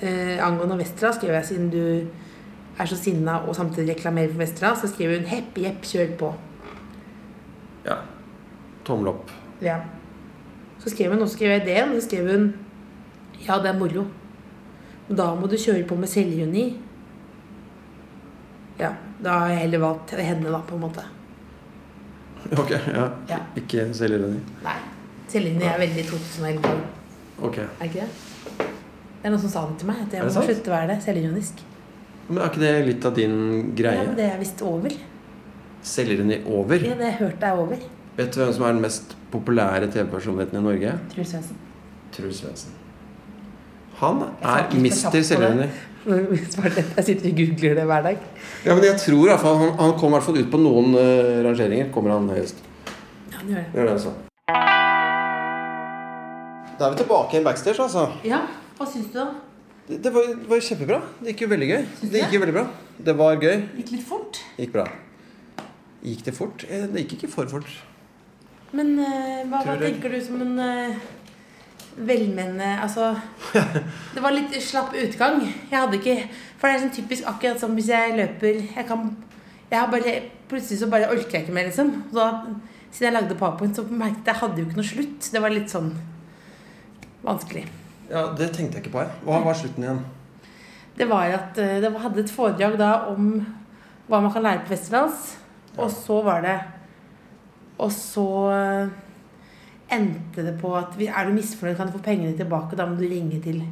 [0.00, 1.82] Eh, angående Vestra, skriver jeg siden du
[2.80, 4.74] er så sinna og samtidig reklamerer for Vestra.
[4.74, 6.34] så skriver hun 'hepp, jepp, kjør på'.
[7.84, 7.96] ja.
[8.84, 9.30] Tommel opp.
[9.60, 9.80] Ja.
[10.78, 12.54] Så skrev hun, og så skrev jeg ideen, og så skrev hun
[13.48, 14.06] Ja, det er moro.
[15.08, 16.76] Men da må du kjøre på med selvironi.
[18.78, 18.92] Ja.
[19.24, 21.04] Da har jeg heller valgt henne, da, på en måte.
[22.62, 23.06] Ok, ja.
[23.28, 23.38] Ja.
[23.60, 24.40] Ikke selvironi.
[24.64, 24.76] Nei.
[25.30, 26.72] Selvironi er veldig 2011.
[27.46, 27.58] Ok.
[27.62, 28.08] Er ikke det?
[29.20, 30.98] Det er noen som sa det til meg, at jeg må slutte å være det.
[31.04, 31.62] Selvironisk.
[32.30, 34.04] Men er ikke det litt av din Ja, greie?
[34.06, 34.94] men det er visst over.
[35.82, 36.84] Selvironi over?
[36.84, 37.80] Ja, det jeg hørte er over.
[38.16, 40.94] Vet du hvem som er den mest populære TV-personligheten i Norge?
[41.14, 41.56] Truls Svendsen.
[42.12, 42.76] Truls Svendsen.
[44.00, 45.68] Han er mister selvironi.
[46.00, 48.22] Jeg sitter og googler det hver dag.
[48.64, 50.60] Ja, men jeg tror i hvert fall han, han kommer i hvert fall ut på
[50.62, 51.90] noen uh, rangeringer.
[51.92, 52.62] Kommer han høyest.
[53.28, 53.68] Ja, han gjør det.
[53.74, 54.14] Gjør det, altså.
[56.80, 58.06] Da er vi tilbake igjen backstage, altså.
[58.24, 58.40] Ja,
[58.78, 59.28] hva syns du, da?
[59.90, 61.02] Det, det var, var kjempebra.
[61.20, 61.84] Det gikk jo veldig gøy.
[62.00, 62.66] Syns Det gikk jo veldig bra.
[63.10, 63.56] Det var gøy.
[63.82, 64.40] Gikk litt fort.
[64.56, 64.88] Gikk bra.
[66.00, 66.64] Gikk det fort?
[66.64, 67.68] Eh, Det gikk ikke for fort.
[68.72, 71.00] Men uh, hva, hva tenker du som en uh,
[71.96, 73.10] velmenende Altså
[74.14, 75.40] Det var litt slapp utgang.
[75.70, 76.16] Jeg hadde ikke
[76.58, 79.10] For det er sånn typisk akkurat som hvis jeg løper Jeg kan
[79.70, 80.14] jeg har bare,
[80.50, 81.92] Plutselig så bare orker jeg ikke mer, liksom.
[82.10, 82.24] Da,
[82.90, 85.28] siden jeg lagde PowerPoint, så merket jeg jeg hadde jo ikke noe slutt.
[85.30, 85.92] Det var litt sånn
[87.22, 87.62] vanskelig.
[88.10, 89.04] Ja, Det tenkte jeg ikke på.
[89.04, 89.20] jeg.
[89.28, 90.00] Hva var slutten igjen?
[90.98, 93.28] Det var at eh, det hadde et foredrag da om
[94.10, 95.36] hva man kan lære på Westerdals.
[95.78, 96.56] Og så var det
[97.78, 98.88] Og så eh,
[99.92, 102.76] endte det på at er du misfornøyd, kan du få pengene tilbake.
[102.78, 103.62] Da må du ringe til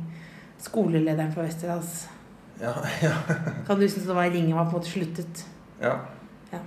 [0.63, 2.07] skolelederen for Westerdals.
[2.61, 2.73] Ja,
[3.07, 3.13] ja,
[3.67, 5.45] Kan du synes det var ringen var på en måte sluttet?
[5.83, 5.93] ja.
[6.53, 6.59] ja.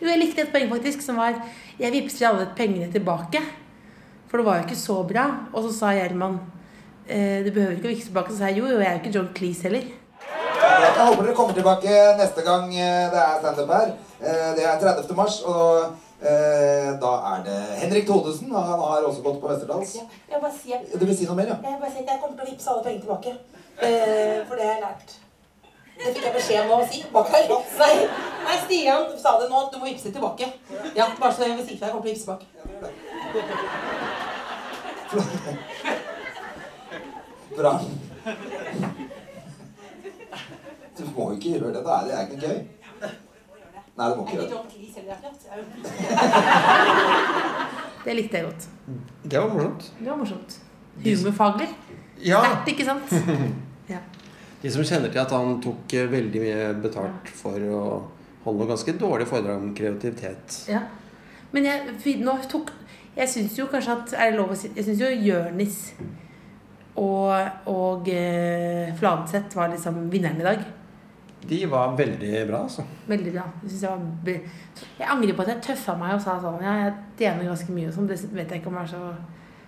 [0.00, 1.36] Jo, jeg likte et poeng faktisk som var
[1.78, 3.38] Jeg vippset alle pengene tilbake.
[4.26, 5.26] For det var jo ikke så bra.
[5.52, 6.40] Og så sa Gjerman
[7.06, 8.32] eh, du behøver ikke å vippse tilbake.
[8.34, 9.86] Så sa jeg jo, jo, jeg er jo ikke John Cleese heller.
[10.56, 13.94] Jeg håper dere kommer tilbake neste gang eh, det er standup her.
[14.18, 15.14] Eh, Det er 30.
[15.16, 18.48] mars, og da er det Henrik Thodesen.
[18.54, 19.94] Han har også gått på Westerdals.
[19.98, 21.56] Ja, jeg bare sier Du vil si noe mer, ja?
[21.62, 23.30] Jeg bare sier at jeg kommer til å vippse alle pengene tilbake.
[23.84, 25.10] Eh, for det har jeg lært.
[25.96, 27.44] Det fikk jeg beskjed om å si bak her.
[27.80, 27.94] Nei,
[28.44, 29.56] nei, Stian sa det nå.
[29.66, 30.46] at Du må vippse tilbake.
[30.96, 31.86] Ja, bare så jeg vil si fra.
[31.86, 32.46] Jeg kommer til å vippse tilbake.
[37.56, 37.80] Bra.
[40.96, 41.82] Du må jo ikke gjøre det.
[41.84, 42.58] Da er det ikke gøy.
[43.96, 44.56] Nei, det må ikke gjøre det.
[45.50, 45.58] Er
[48.04, 48.66] Det likte jeg godt.
[49.24, 49.86] Det var morsomt.
[49.98, 50.58] Det var morsomt.
[51.04, 51.68] Humorfaglig.
[52.24, 52.40] Ja.
[52.44, 53.08] Sterkt, ikke sant?
[53.86, 54.00] Ja.
[54.62, 57.82] De som kjenner til at han tok eh, veldig mye betalt for å
[58.42, 60.56] holde noe ganske dårlig foredrag om kreativitet.
[60.72, 60.80] ja.
[61.54, 62.72] Men jeg, nå tok
[63.16, 65.76] Jeg syns jo kanskje at Er det lov å si Jeg syns jo Jørnis
[66.98, 67.30] og,
[67.70, 70.64] og eh, Fladseth var liksom vinneren i dag.
[71.48, 72.84] De var veldig bra, altså.
[73.06, 73.46] Veldig bra.
[73.62, 74.36] Jeg, jeg, var be
[74.98, 77.90] jeg angrer på at jeg tøffa meg og sa sånn Ja, jeg tjener ganske mye
[77.90, 78.08] og sånn.
[78.10, 79.02] Det vet jeg ikke om jeg er så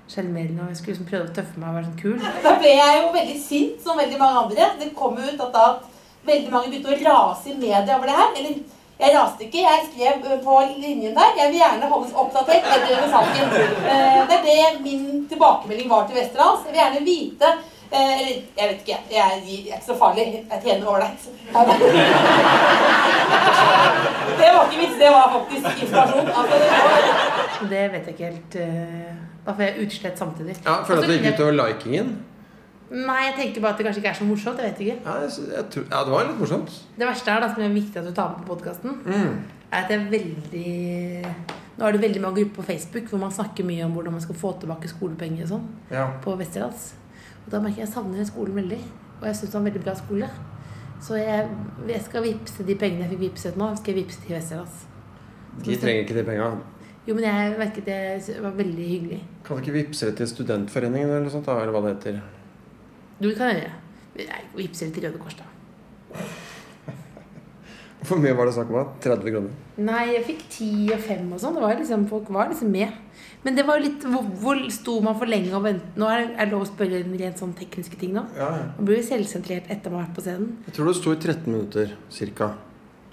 [0.08, 0.64] sjarmerende.
[0.64, 2.18] Og jeg skulle liksom prøve å tøffe meg og være sånn kul.
[2.48, 4.72] Da ble jeg jo veldig sint, som veldig mange andre.
[4.80, 8.10] Det kom jo ut at, da at veldig mange begynte å rase i media over
[8.10, 8.34] det her.
[8.40, 8.58] Eller
[8.98, 11.36] jeg raste ikke, jeg skrev på linjen der.
[11.38, 13.52] Jeg vil gjerne holdes oppdatert etter denne saken.
[13.86, 16.64] Eh, Det er det min tilbakemelding var til Westerdals.
[16.66, 17.52] Jeg vil gjerne vite
[17.92, 20.26] eh, Eller jeg vet ikke, jeg er, jeg er ikke så farlig.
[20.50, 21.22] Jeg tjener ålreit.
[24.38, 26.28] Det var ikke vits, det var faktisk informasjon.
[26.38, 28.54] Altså, det var Det vet jeg ikke helt.
[28.56, 29.14] eh,
[29.46, 30.56] Da får jeg utslett samtidig.
[30.66, 32.08] Ja, Føler du at det gikk utover likingen?
[32.90, 34.58] Nei, jeg tenker bare at det kanskje ikke er så morsomt.
[34.62, 34.96] Jeg vet ikke.
[35.04, 36.70] Ja, jeg, jeg tror, ja, det var litt morsomt.
[36.98, 39.34] Det verste er da, som er viktig at du tar med på podkasten, Mm.
[39.72, 41.34] er at jeg er veldig
[41.78, 44.20] Nå er det veldig mange grupper på Facebook hvor man snakker mye om hvordan man
[44.20, 46.06] skal få tilbake skolepenger og sånn Ja.
[46.24, 46.92] på Westerdals.
[47.48, 48.78] Og da merker jeg at jeg savner skolen veldig.
[49.22, 50.26] Og jeg syns det var en veldig bra skole.
[51.00, 51.46] Så jeg,
[51.88, 54.82] jeg skal vippse de pengene jeg fikk vippset nå, skal jeg vippse til Westerdals.
[55.64, 56.50] De trenger ikke de penga.
[57.08, 59.22] Jo, men jeg merket det var veldig hyggelig.
[59.46, 61.48] Kan du ikke vippse det til Studentforeningen eller noe sånt?
[61.48, 62.20] da, Eller hva det heter?
[63.16, 63.72] Du kan gjøre.
[64.18, 65.47] Jeg Vippse det til Røde Kors, da.
[68.06, 68.92] Hvor mye var det snakk om?
[69.02, 69.54] 30 kroner?
[69.82, 71.58] Nei, jeg fikk 10 og 5 og sånn.
[71.80, 72.94] Liksom, folk var liksom med.
[73.42, 75.98] Men det var jo litt Hvor, hvor sto man for lenge og ventet?
[75.98, 78.22] Nå er det, er lov å spørre en rent sånn tekniske ting nå.
[78.38, 78.64] Ja, ja.
[78.78, 80.54] Man blir jo selvsentrert etter man har vært på scenen.
[80.68, 82.52] Jeg tror det sto i 13 minutter cirka.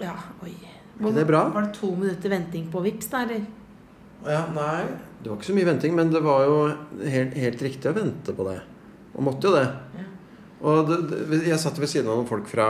[0.02, 0.54] Ja, oi.
[0.96, 1.44] Er det bra?
[1.52, 3.44] Var det to minutter venting på Vips da, eller?
[4.26, 4.86] Ja, nei
[5.20, 6.56] Det var ikke så mye venting, men det var jo
[7.04, 8.60] helt, helt riktig å vente på det.
[9.16, 9.66] Og måtte jo det.
[9.98, 10.06] Ja.
[10.66, 12.66] Og det, det, jeg satt ved siden av noen folk fra,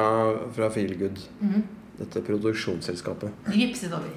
[0.55, 1.21] fra Feelgood.
[1.97, 3.33] Dette produksjonsselskapet.
[3.47, 4.13] De vipset over.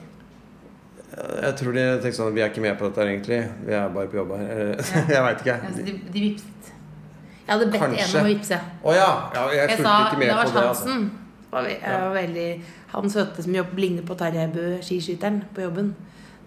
[1.20, 3.40] Jeg tror de tenkte sånn Vi er ikke med på dette her, egentlig.
[3.66, 4.52] Vi er bare på jobb her.
[4.52, 5.06] Ja.
[5.16, 5.56] Jeg veit ikke.
[5.64, 6.74] Ja, de, de vipset.
[7.50, 8.04] Jeg hadde bedt Kanskje.
[8.04, 8.60] en om å vipse.
[8.84, 9.08] Å ja.
[9.34, 9.46] ja!
[9.56, 10.66] Jeg Jeg fulgte ikke med på det.
[10.70, 10.98] Altså.
[11.50, 12.50] Var, var veldig,
[12.92, 15.96] han søte som jobb, ligner på Tarjei Bø, skiskytteren, på jobben.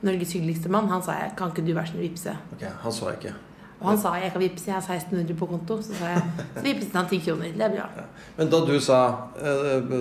[0.06, 0.86] Norges hyggeligste mann.
[0.92, 3.34] Han sa jeg, kan ikke du være snill vipse Ok, Han så jeg ikke.
[3.82, 5.78] Og han sa jeg kan vippse, jeg har 1600 på konto.
[5.82, 7.52] Så sa jeg, så vippset han 10 kroner.
[7.58, 8.08] Det er bra.
[8.38, 8.98] Men da du sa
[9.42, 9.94] eh,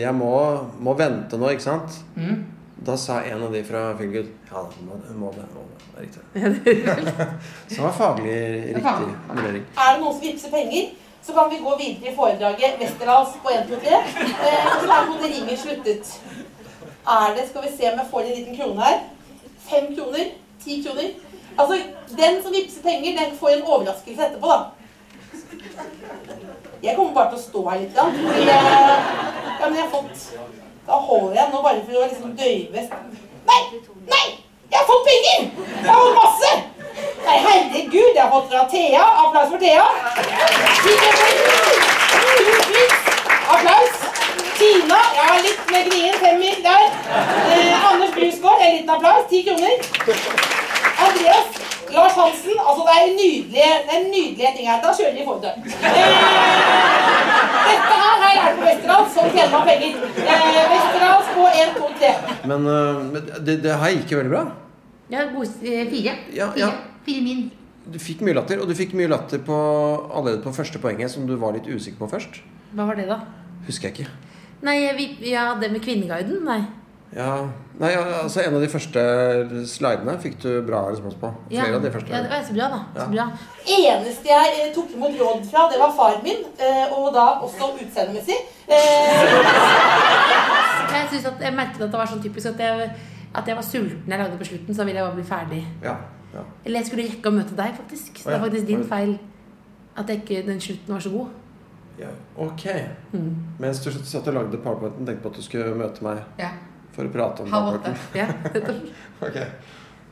[0.00, 0.34] Jeg må,
[0.80, 1.98] må vente nå, ikke sant?
[2.16, 2.44] Mm.
[2.86, 5.46] Da sa en av de fra Feelgood Ja, må, må det.
[5.54, 5.76] Må det.
[5.96, 6.76] Det er riktig.
[7.68, 8.38] Så det var faglig
[8.76, 9.66] riktig vurdering.
[9.76, 10.90] Er det noen som vippser penger,
[11.26, 14.00] så kan vi gå videre i foredraget Westerdals på 1, 2, 3.
[14.24, 16.12] Eh, så er ringen sluttet.
[17.06, 19.00] Er det, skal vi se om jeg får en liten krone her.
[19.68, 20.28] Fem kroner?
[20.64, 21.08] Ti kroner?
[21.58, 21.78] Altså,
[22.18, 24.56] den som vippser penger, den får en overraskelse etterpå, da.
[26.82, 27.94] Jeg kommer bare til å stå her litt.
[27.96, 28.04] Da.
[28.04, 30.16] Fordi ja, men jeg har fått
[30.86, 32.82] Da holder jeg nå bare for å liksom døyve
[33.48, 33.60] Nei!
[34.12, 34.26] Nei!
[34.70, 35.48] Jeg har fått penger!
[35.82, 36.52] Jeg har fått masse!
[37.26, 39.02] Nei, herregud, jeg har fått fra Thea.
[39.24, 39.86] Applaus for Thea.
[43.56, 43.98] Applaus.
[44.58, 46.14] Tina, Ja, litt med gnien.
[46.20, 46.86] Femmer der.
[47.56, 49.26] Eh, Anders Brusgaard, en liten applaus.
[49.30, 50.65] Ti kroner.
[51.04, 51.48] Andreas
[51.94, 52.56] Lars Hansen.
[52.68, 54.80] Altså, det er nydelige, det er nydelige ting her.
[54.84, 55.56] Da kjører vi foredrag.
[55.66, 56.96] Eh,
[57.66, 59.12] dette her har jeg lært på Westerdals.
[59.16, 59.92] Sånn tjener meg penger.
[60.24, 62.10] Eh, Westerdals på 1, 2, 3.
[62.52, 64.44] Men eh, det, det her gikk jo veldig bra.
[65.14, 66.16] Ja, god, eh, fire.
[66.34, 66.60] Ja, Fire.
[66.64, 66.70] ja.
[67.06, 67.44] Fire min.
[67.86, 69.56] Du fikk mye latter, og du fikk mye latter på,
[70.10, 72.40] allerede på første poenget, som du var litt usikker på først.
[72.74, 73.20] Hva var det, da?
[73.68, 74.08] Husker jeg ikke.
[74.66, 76.40] Nei, vi, ja, det med Kvinneguiden?
[76.48, 76.64] Nei.
[77.14, 77.46] Ja,
[77.78, 79.00] nei, ja, altså En av de første
[79.70, 81.30] slidene fikk du bra respons på.
[81.50, 82.10] Ja, Flere av de første.
[82.12, 82.80] ja, det var så bra, da.
[82.96, 83.16] Så Ja.
[83.26, 83.26] bra.
[83.76, 86.42] eneste jeg eh, tok imot råd fra, det var faren min.
[86.58, 88.34] eh, Og da også utseendemessig.
[88.68, 88.76] Eh,
[90.96, 92.90] Jeg, synes at, jeg merket at det var sånn typisk at jeg,
[93.34, 95.62] at jeg var sulten jeg lagde på slutten, så ville jeg bare bli ferdig.
[95.82, 95.94] Ja,
[96.34, 96.40] ja.
[96.64, 98.18] Eller jeg skulle rekke å møte deg, faktisk.
[98.22, 99.18] Så det er faktisk din feil
[99.96, 101.26] at jeg ikke, den slutten var så god.
[101.98, 102.08] ja.
[102.38, 102.64] Ok.
[103.12, 103.34] Mm.
[103.58, 106.50] Mens du satt og lagde powerpointen, tenkte på at du skulle møte meg Ja.
[106.96, 107.92] For å prate om Halv åtte.
[108.16, 108.26] Ja,
[109.26, 109.36] Ok.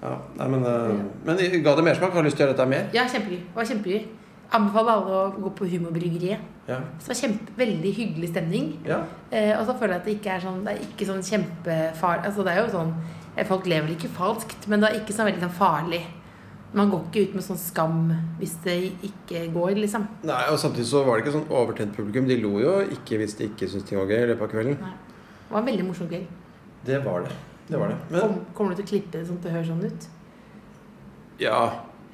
[0.05, 2.13] Ja, nei, men, uh, men ga det mersmak?
[2.13, 2.89] Har du lyst til å gjøre dette mer?
[2.93, 3.39] ja kjempegøy.
[3.41, 4.03] Det var kjempegøy.
[4.55, 6.43] Anbefaler alle å gå på Humorbryggeriet.
[6.69, 6.77] Ja.
[7.01, 8.67] Så det var kjempe, veldig hyggelig stemning.
[8.89, 8.99] ja.
[9.33, 12.21] Eh, og så føler jeg at det ikke er sånn Det er ikke sånn kjempefar...
[12.29, 12.93] Altså det er jo sånn
[13.35, 16.03] eh, Folk lever vel ikke falskt, men det er ikke så veldig sånn farlig.
[16.75, 17.99] Man går ikke ut med sånn skam
[18.39, 18.77] hvis det
[19.09, 20.07] ikke går, liksom.
[20.27, 22.29] Nei, og Samtidig så var det ikke sånn overtent publikum.
[22.29, 24.81] De lo jo ikke hvis de ikke syntes ting var gøy i løpet av kvelden.
[24.85, 26.27] Det var en veldig morsom kveld.
[26.85, 27.33] Det var det.
[27.69, 27.97] Det var det.
[28.11, 30.09] Men, Kom, kommer du til å klippe det sånn at det høres sånn ut?
[31.41, 31.59] ja,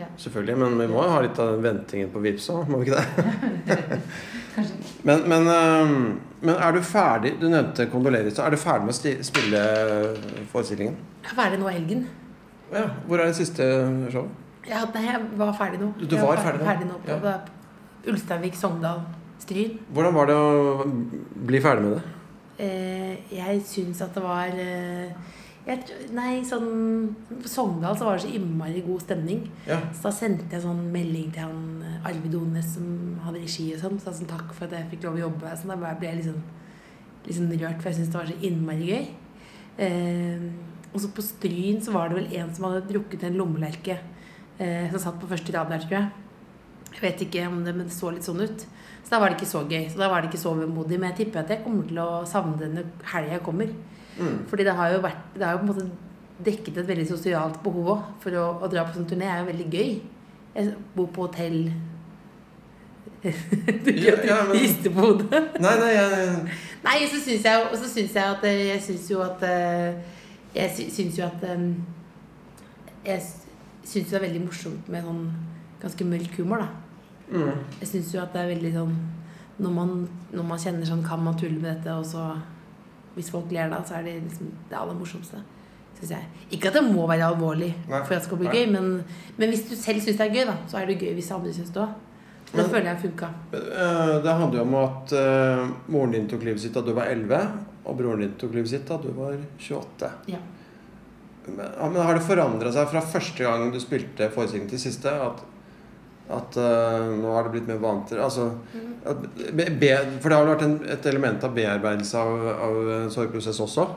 [0.01, 0.07] Ja.
[0.17, 0.57] selvfølgelig.
[0.57, 3.01] Men vi må jo ha litt av den ventingen på Vipps òg, må vi ikke
[3.01, 3.99] det?
[5.09, 5.91] men, men, eh,
[6.41, 8.31] men er du ferdig Du nevnte kondolerer.
[8.33, 9.65] Er du ferdig med å spille
[10.53, 10.97] forestillingen?
[11.23, 12.07] Jeg er ferdig nå i helgen.
[12.73, 12.87] Ja.
[13.07, 13.67] Hvor er det siste
[14.15, 14.31] showet?
[14.71, 15.91] Jeg, nei, jeg var ferdig nå.
[15.99, 16.67] Du- var fer- ferdig nå?
[16.71, 17.39] ferdig nå på Ja.
[18.09, 19.03] Ulsteinvik, Sogndal,
[19.39, 19.79] Stryn.
[19.93, 20.85] Hvordan var det å
[21.47, 22.03] bli ferdig med det?
[22.61, 25.13] Eh, jeg syns at det var eh,
[25.65, 26.69] jeg, Nei, sånn
[27.31, 29.45] På Sogndal så var det så innmari god stemning.
[29.69, 29.79] Ja.
[29.95, 33.83] Så da sendte jeg sånn melding til han eh, Arvid Ones som hadde regi og
[33.85, 34.01] sånn.
[34.03, 35.55] Så sånn takk for at jeg fikk lov å jobbe.
[35.57, 36.41] Så da ble jeg liksom,
[37.29, 39.11] liksom rørt, for jeg syns det var så innmari gøy.
[39.87, 40.49] Eh,
[40.91, 44.01] og så på Stryn så var det vel en som hadde drukket en lommelerke.
[44.61, 46.11] Eh, som satt på første rad der, tror jeg.
[46.93, 48.65] Jeg vet ikke om det, men det så litt sånn ut.
[49.05, 49.85] Så da var det ikke så gøy.
[49.93, 50.99] Så da var det ikke så vemodig.
[51.01, 53.71] Men jeg tipper at jeg kommer til å savne det når helga kommer.
[54.19, 54.41] Mm.
[54.51, 55.91] Fordi det har jo vært Det har jo på en måte
[56.45, 58.03] dekket et veldig sosialt behov òg.
[58.23, 59.95] For å, å dra på sånn turné er jo veldig gøy.
[60.57, 61.71] Jeg bor på hotell
[63.85, 65.31] Du Ja, ja, men- rister på hodet.
[65.61, 66.49] Nei, nei, jeg
[66.85, 69.95] Nei, så syns jeg, så syns jeg at eh, Jeg syns jo at eh,
[70.57, 71.67] Jeg sy- syns jo at eh,
[73.05, 73.23] Jeg
[73.85, 75.25] syns jo det er veldig morsomt med sånn
[75.83, 76.69] ganske mørk humor, da.
[77.31, 77.65] mm.
[77.81, 78.95] Jeg syns jo at det er veldig sånn
[79.61, 79.91] når man,
[80.33, 82.31] når man kjenner sånn Kan man tulle med dette, og så
[83.13, 85.41] Hvis folk ler da, så er det liksom det aller morsomste.
[85.99, 86.29] Synes jeg.
[86.57, 87.99] Ikke at det må være alvorlig Nei.
[88.07, 88.55] for at det skal bli Nei.
[88.57, 88.87] gøy, men,
[89.37, 91.53] men hvis du selv syns det er gøy, da, så er det gøy hvis andre
[91.53, 91.99] syns det òg.
[92.51, 93.29] Da føler jeg funka.
[93.53, 97.11] Eh, Det handler jo om at uh, moren din tok livet sitt da du var
[97.13, 97.53] 11,
[97.85, 100.11] og broren din tok livet sitt da du var 28.
[100.33, 100.41] Ja.
[101.51, 105.13] Men, men har det forandra seg fra første gang du spilte forestillingen til siste?
[105.13, 105.45] At,
[106.31, 108.51] at uh, nå har det blitt mer vant til altså,
[109.09, 109.25] at,
[109.57, 109.91] be,
[110.21, 112.79] For det har vært en, et element av bearbeidelse av, av
[113.15, 113.89] sorgprosess også?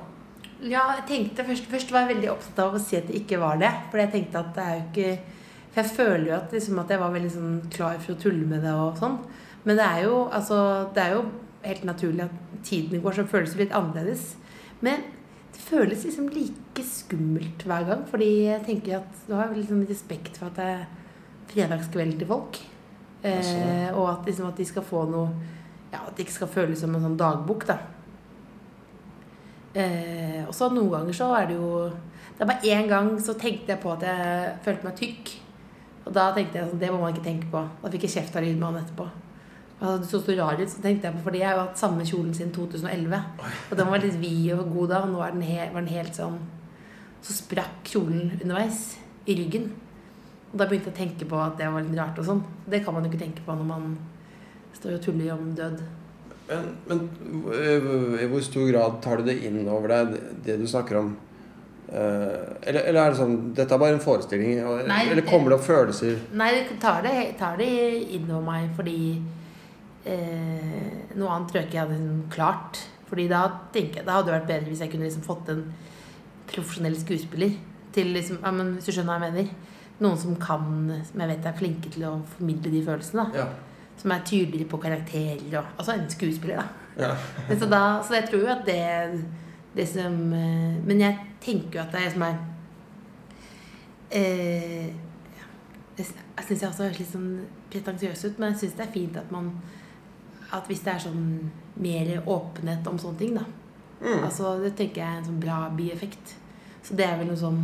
[0.64, 3.42] Ja, jeg tenkte først, først var jeg veldig opptatt av å si at det ikke
[3.42, 3.72] var det.
[3.92, 5.40] For jeg tenkte at det er jo ikke
[5.74, 8.46] For jeg føler jo at, liksom, at jeg var veldig sånn klar for å tulle
[8.48, 9.18] med det og sånn.
[9.64, 10.60] Men det er jo, altså,
[10.96, 11.24] det er jo
[11.64, 14.26] helt naturlig at tiden går, så føles det litt annerledes.
[14.86, 15.06] Men
[15.54, 18.04] det føles liksom like skummelt hver gang.
[18.10, 21.03] Fordi jeg tenker at du har sånn respekt for at det
[21.62, 22.60] er til folk.
[23.24, 25.30] Eh, og at, liksom, at de skal få noe
[25.94, 27.78] Ja, at det ikke skal føles som en sånn dagbok, da.
[29.74, 31.70] Eh, og så noen ganger så er det jo
[32.34, 35.34] Det er bare én gang så tenkte jeg på at jeg følte meg tykk.
[36.04, 37.62] Og da tenkte jeg sånn, det må man ikke tenke på.
[37.84, 39.06] Da fikk jeg kjeft av lydmannen etterpå.
[39.84, 42.06] Altså, så så rar ut, så tenkte jeg på, fordi jeg har jo hatt samme
[42.08, 43.22] kjolen siden 2011.
[43.70, 46.18] Og den var litt vid og god da, og nå den, he var den helt
[46.18, 46.42] sånn
[47.24, 48.98] Så sprakk kjolen underveis
[49.30, 49.70] i ryggen.
[50.54, 52.42] Og da begynte jeg å tenke på at det var litt rart og sånn.
[52.70, 53.94] Det kan man jo ikke tenke på når man
[54.78, 55.84] står og tuller om død.
[56.48, 57.04] Men, men
[57.50, 61.14] øh, i hvor stor grad tar du det inn over deg, det, du snakker om?
[61.88, 64.62] Eh, eller, eller er det sånn Dette er bare en forestilling?
[64.90, 66.22] Nei, eller kommer det opp følelser?
[66.38, 67.70] Nei, jeg tar det, tar det
[68.16, 68.98] innover meg fordi
[70.10, 70.80] eh,
[71.18, 72.86] Noe annet tror jeg ikke jeg hadde klart.
[73.10, 75.68] Fordi da tenker jeg, da hadde det vært bedre hvis jeg kunne liksom fått en
[76.50, 77.54] profesjonell skuespiller
[77.94, 79.73] til liksom, ja, men Hvis du skjønner hva jeg mener?
[80.04, 80.66] Noen som kan,
[81.08, 83.26] som jeg vet er flinke til å formidle de følelsene.
[83.32, 83.48] da Ja.
[83.98, 87.06] Som er tydeligere på karakterer og Altså en skuespiller, da.
[87.06, 87.16] ja.
[87.60, 89.24] Så, da, så jeg tror jo at det,
[89.76, 92.36] det som eh, Men jeg tenker jo at det er som er
[94.12, 94.90] eh,
[95.98, 97.30] Jeg syns jeg også høres litt sånn
[97.74, 99.52] pretensiøs ut, men jeg syns det er fint at man
[100.54, 103.46] At hvis det er sånn mer åpenhet om sånne ting, da.
[104.04, 104.20] Mm.
[104.28, 106.36] Altså, det tenker jeg er en sånn bra bieffekt.
[106.86, 107.64] Så det er vel noe sånn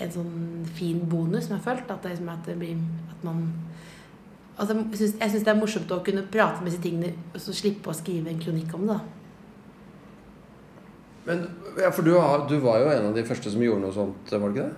[0.00, 1.90] en sånn fin bonus som jeg har følt.
[1.90, 2.76] At det, liksom, at det blir
[3.10, 3.42] At man
[4.58, 7.90] altså, jeg syns- det er morsomt å kunne prate med disse tingene og så slippe
[7.92, 8.96] å skrive en kronikk om det.
[8.96, 9.00] da
[11.26, 11.46] Men,
[11.80, 14.30] ja, for du, har, du var jo en av de første som gjorde noe sånt,
[14.30, 14.74] var det ikke det?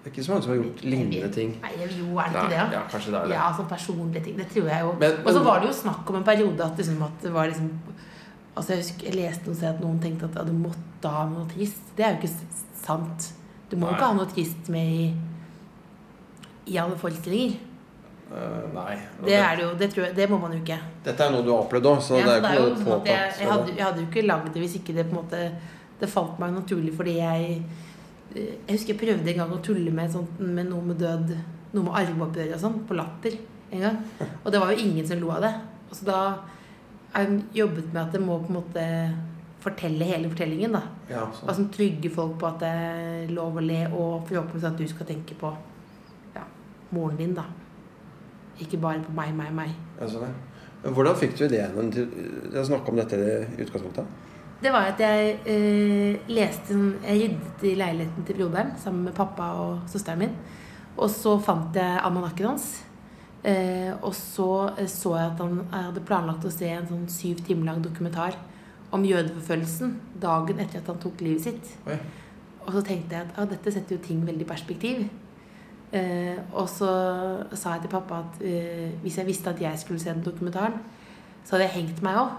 [0.00, 1.50] Det er ikke så mange som har gjort lignende ting.
[1.60, 2.60] Nei, jo, er det ikke det?
[2.60, 2.68] Da?
[2.72, 3.34] ja, kanskje det er det.
[3.34, 4.36] Ja, sånn personlige ting.
[4.38, 4.92] Det tror jeg jo.
[4.96, 7.72] Og så var det jo snakk om en periode at, liksom, at det var liksom
[8.50, 11.20] Altså, jeg, husker, jeg leste noe sted at noen tenkte at ja, du måtte ha
[11.28, 11.76] noe notis.
[11.96, 13.28] Det er jo ikke sant.
[13.70, 13.98] Du må jo Nei.
[13.98, 15.10] ikke ha noe trist med i,
[16.72, 17.58] i alle forestillinger.
[18.30, 18.96] Uh, nei.
[19.26, 19.70] Det er det jo.
[19.78, 20.78] Det, tror jeg, det må man jo ikke.
[21.06, 23.08] Dette er noe du har opplevd òg, så Ja, det er jo ikke noe sånn
[23.10, 25.40] jeg, jeg, hadde, jeg hadde jo ikke lagd det hvis ikke det på en måte
[25.98, 27.56] Det falt meg naturlig fordi jeg
[28.36, 31.34] Jeg husker jeg prøvde en gang å tulle med, sånt, med noe med død
[31.74, 33.34] Noe med arveoppgjør og sånn, på Latter
[33.70, 33.98] en gang.
[34.44, 35.52] Og det var jo ingen som lo av det.
[35.94, 36.20] Så da
[37.12, 38.86] har jeg jobbet med at det må på en måte
[39.60, 40.72] fortelle hele fortellingen.
[40.72, 41.48] da Ja, sånn.
[41.48, 45.08] Altså trygge folk på at det er lov å le, og forhåpentligvis at du skal
[45.10, 45.52] tenke på
[46.36, 46.44] ja,
[46.90, 47.44] moren din, da.
[48.60, 49.76] Ikke bare på meg, meg, meg.
[50.00, 50.34] Ja, sånn,
[50.84, 54.28] hvordan fikk du ideen til å snakke om dette i utgangspunktet?
[54.60, 59.16] Det var at jeg eh, leste sånn, Jeg ryddet i leiligheten til broderen sammen med
[59.16, 60.34] pappa og søsteren min.
[61.00, 62.66] Og så fant jeg almanakken hans.
[63.40, 67.40] Eh, og så eh, så jeg at han hadde planlagt å se en sånn syv
[67.46, 68.36] timer lang dokumentar
[68.90, 71.72] om jødeforfølgelsen dagen etter at han tok livet sitt.
[71.86, 71.98] Oi.
[72.66, 75.04] Og så tenkte jeg at ah, dette setter jo ting veldig i perspektiv.
[75.92, 76.90] Eh, og så
[77.56, 80.76] sa jeg til pappa at eh, hvis jeg visste at jeg skulle se den dokumentaren,
[81.44, 82.36] så hadde jeg hengt meg òg.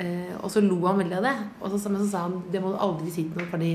[0.00, 1.34] Eh, og så lo han veldig av det.
[1.60, 3.72] Og så, så sa han det må du aldri si til noen, fordi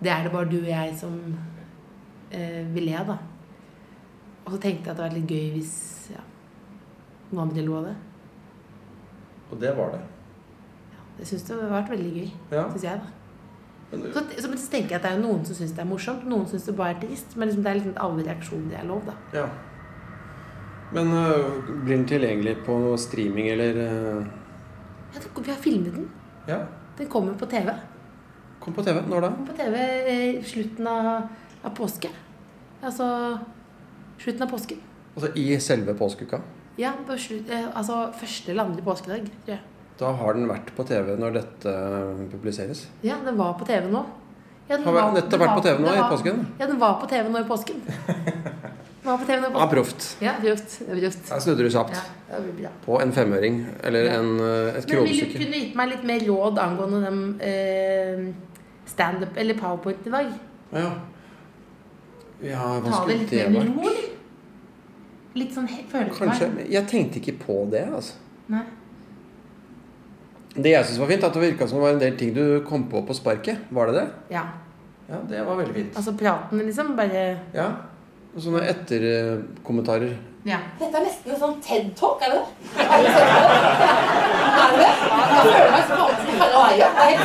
[0.00, 1.16] det er det bare du og jeg som
[2.30, 3.14] eh, vil le av.
[3.14, 3.18] da.
[4.44, 5.74] Og så tenkte jeg at det var litt gøy hvis
[6.14, 6.22] ja,
[7.32, 7.98] noen andre lo av det.
[9.50, 10.00] Og det var det.
[11.20, 12.28] Jeg syns det har vært veldig gøy.
[12.50, 12.66] Ja.
[12.72, 13.16] Synes jeg da.
[13.90, 16.26] Så, så, men så tenker jeg at det er noen som syns det er morsomt,
[16.30, 17.34] noen syns det bare er trist.
[17.36, 19.16] Men liksom, det er liksom alle reaksjoner er lov, da.
[19.40, 19.48] ja.
[20.90, 24.24] Men øh, blir den tilgjengelig på noe streaming eller øh,
[25.14, 26.08] Ja, vi har filmet den.
[26.48, 26.64] Ja.
[26.98, 27.70] Den kommer på TV.
[28.60, 28.98] Kom på TV.
[29.08, 29.30] Når da?
[29.30, 29.76] Kommer på TV
[30.10, 31.28] i slutten av,
[31.64, 32.10] av påske.
[32.82, 33.06] Altså
[34.18, 34.82] slutten av påsken.
[35.14, 36.40] Altså i selve påskeuka?
[36.78, 39.60] Ja, på slutt, eh, altså første eller andre påskedag, tror jeg.
[40.00, 42.86] Da har den vært på TV når dette øh, publiseres?
[43.04, 44.00] Ja, den var på TV nå.
[44.70, 46.46] Ja, den Har var- nettopp den vært på TV nå den i påsken?
[46.60, 47.82] Ja, den var på TV nå i påsken.
[49.00, 49.70] Den var på TV nå i påsken.
[49.70, 50.02] proft.
[50.20, 50.74] Ja, proft.
[50.86, 51.30] Ja, var proft.
[51.30, 51.94] Der snudde du kjapt.
[52.28, 52.70] Ja, det var bra.
[52.84, 53.54] På en femøring.
[53.82, 54.18] Eller Ja.
[54.20, 54.34] en,
[54.76, 54.98] et kronestykke.
[55.00, 58.26] Men vil du kunne gitt meg litt mer råd angående dem eh,
[58.86, 60.28] standup eller powerpoint i dag?
[60.72, 60.90] Ja.
[62.42, 63.94] ja, hva Ta det litt mer med ro.
[65.40, 66.18] Litt sånn følelsesmessig.
[66.20, 66.68] Kanskje.
[66.76, 68.20] Jeg tenkte ikke på det, altså.
[68.52, 68.66] Nei.
[70.54, 72.42] Det jeg syns var fint, at det virka som det var en del ting du
[72.66, 73.58] kom på på sparket.
[73.70, 74.06] Var det det?
[74.34, 74.42] Ja.
[75.10, 75.96] Ja, det var veldig fint.
[75.96, 76.96] Altså praten, liksom.
[76.96, 77.68] Bare Ja.
[78.34, 80.12] Og sånne etterkommentarer.
[80.46, 80.58] Ja.
[80.78, 82.46] Dette er nesten en sånn TED-talk, er det det?
[82.80, 84.92] Er det det?
[85.20, 86.88] Jeg føler meg som alle som Harald Eia.
[86.94, 87.24] Det er helt.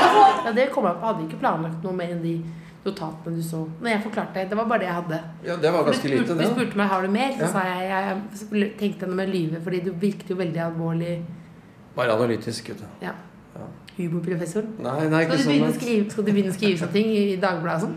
[0.00, 1.06] Altså, ja, det kom jeg på.
[1.06, 2.34] Hadde ikke planlagt noe mer enn de
[2.84, 3.62] notatene du så.
[3.80, 4.46] Når jeg forklarte det.
[4.50, 5.20] Det var bare det jeg hadde.
[5.46, 6.38] Ja, det var ganske lite, det.
[6.48, 7.50] du spurte meg har du mer, så Ja.
[7.54, 11.14] sa jeg jeg, tenkte noe med å lyve, fordi du virket jo veldig alvorlig.
[11.96, 12.84] Bare analytisk, vet du.
[13.04, 13.12] Ja.
[13.56, 13.66] Ja.
[13.96, 14.64] Humorprofessor.
[14.78, 15.72] Nei, nei, Skal du, sånn.
[15.74, 17.96] skrive, skal du begynne å skrive sånne ting i Dagbladet sånn?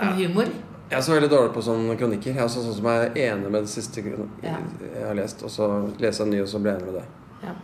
[0.00, 0.48] Om humor?
[0.90, 2.34] Jeg er så veldig dårlig på sånne kronikker.
[2.34, 4.02] Jeg er sånn som jeg er enig med det siste
[4.42, 4.56] Ja.
[4.94, 5.68] jeg har lest, og så
[6.00, 7.06] leser jeg en ny, og så blir jeg enig med det.
[7.42, 7.54] Ja.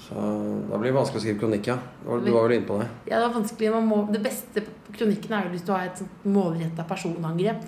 [0.00, 0.14] Så
[0.70, 1.78] da blir det vanskelig å skrive kronikk, ja.
[2.04, 2.88] Du var- vel inne på det?
[3.10, 3.72] Ja, det er vanskelig.
[3.72, 7.64] Man må, det beste på kronikken er jo hvis du har et målretta personangrep.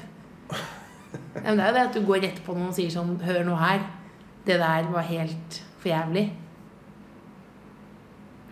[1.45, 3.45] Men det er jo det at du går rett på noen og sier sånn Hør
[3.45, 3.81] nå her.
[4.47, 6.31] Det der var helt for jævlig.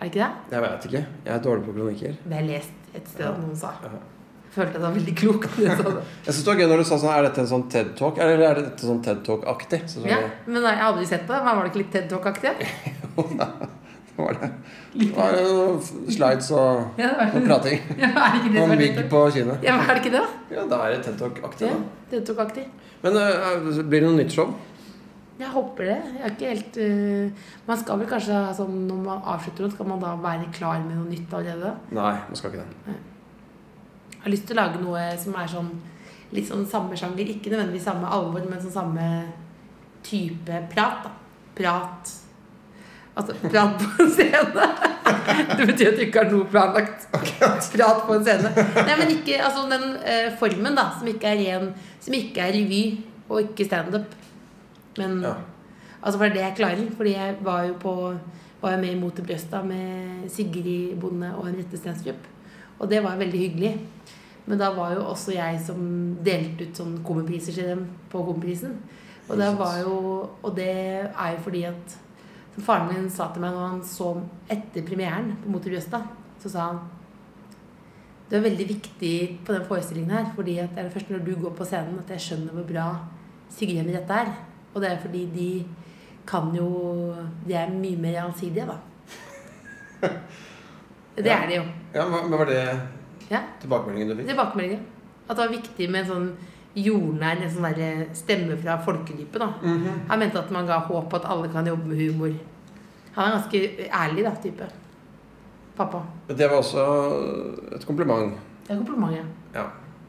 [0.01, 0.55] Er det ikke det?
[0.55, 1.01] Jeg vet ikke.
[1.25, 2.13] Jeg er dårlig på kronikker.
[2.23, 3.69] Det har jeg lest et sted at noen sa.
[3.85, 5.51] Jeg følte det var veldig klokt.
[5.61, 5.67] det.
[6.25, 8.17] Jeg synes det var gøy når du sa sånn Er dette en sånn TED Talk?
[8.19, 9.79] Eller er dette sånn TED Talk-aktig?
[9.87, 11.37] Så, Ja, men jeg har aldri sett det.
[11.37, 12.51] Men var det ikke litt TED Talk-aktig?
[13.15, 14.49] Jo, det var det
[14.91, 15.77] det var noen
[16.11, 17.79] slides og Ja, det var noe prating.
[18.01, 19.63] Ja, er det ikke det Og mygg på kinnet.
[19.63, 20.23] Ja, men er det ikke det?
[20.51, 21.77] Ja, da er det TED Talk-aktig, Ja.
[22.11, 22.65] TED Talk-aktig.
[23.05, 24.51] Men uh, blir det noe nytt show?
[25.41, 25.99] Jeg håper det.
[26.15, 29.89] Jeg er ikke helt uh, Man skal vel kanskje sånn når man avslutter noe, skal
[29.89, 31.73] man da være klar med noe nytt allerede?
[31.97, 32.97] Nei, man skal ikke det.
[34.11, 35.71] Jeg har lyst til å lage noe som er sånn
[36.31, 37.27] litt sånn samme sjanger.
[37.33, 39.07] Ikke nødvendigvis samme alvor, men sånn samme
[40.05, 41.07] type prat.
[41.07, 41.15] da.
[41.57, 42.17] Prat
[43.11, 44.67] Altså prat på en scene.
[45.57, 47.09] Det betyr at du ikke har noe planlagt.
[47.11, 48.51] Prat på en scene.
[48.55, 51.67] Nei, men ikke altså den uh, formen, da, som ikke er ren
[52.01, 52.83] Som ikke er revy
[53.27, 54.15] og ikke standup.
[54.97, 55.35] Men Ja.
[56.01, 56.95] Altså for det er det jeg klarer.
[56.97, 57.95] Fordi jeg var jo på
[58.61, 62.27] var jo med i Mot i brøsta med Sigrid Bonde og Henriette Stenstrup.
[62.79, 63.79] Og det var veldig hyggelig.
[64.45, 65.81] Men da var jo også jeg som
[66.25, 68.77] delte ut sånn komipriser til dem på Komiprisen.
[69.29, 69.95] Og det var jo
[70.41, 70.71] Og det
[71.07, 71.97] er jo fordi at
[72.59, 74.09] faren min sa til meg når han så
[74.49, 76.01] etter premieren på Mot i brøsta,
[76.41, 76.81] så sa han
[78.29, 79.15] Du er veldig viktig
[79.45, 82.09] på den forestillingen her, fordi det er det først når du går på scenen at
[82.09, 82.85] jeg skjønner hvor bra
[83.49, 84.31] Sigrid Henriette er.
[84.73, 85.65] Og det er fordi de
[86.27, 87.15] kan jo
[87.47, 88.77] De er mye mer allsidige, da.
[91.17, 91.43] Det Ja.
[91.43, 91.63] er de jo.
[91.93, 92.79] Ja, Men var det
[93.31, 93.39] Ja.
[93.61, 94.27] tilbakemeldingen du fikk?
[94.27, 94.79] Tilbakemeldingen.
[95.29, 96.31] At det var viktig med en sånn
[96.75, 99.39] jordnær en sånn stemme fra folkedypet.
[99.39, 99.47] da.
[99.61, 100.07] -hmm.
[100.09, 102.33] Han mente at man ga håp på at alle kan jobbe med humor.
[103.15, 104.63] Han er ganske ærlig, da, type.
[105.75, 106.01] Pappa.
[106.27, 108.33] Det var også et kompliment.
[108.67, 109.17] Det er et kompliment,
[109.53, 109.63] Ja.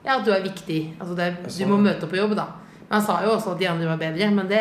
[0.04, 0.96] Ja, at du er viktig.
[1.00, 1.34] Altså det er,
[1.66, 2.44] du må møte opp på jobb, da.
[2.92, 4.28] Han sa jo også at de andre var bedre.
[4.36, 4.60] Men det,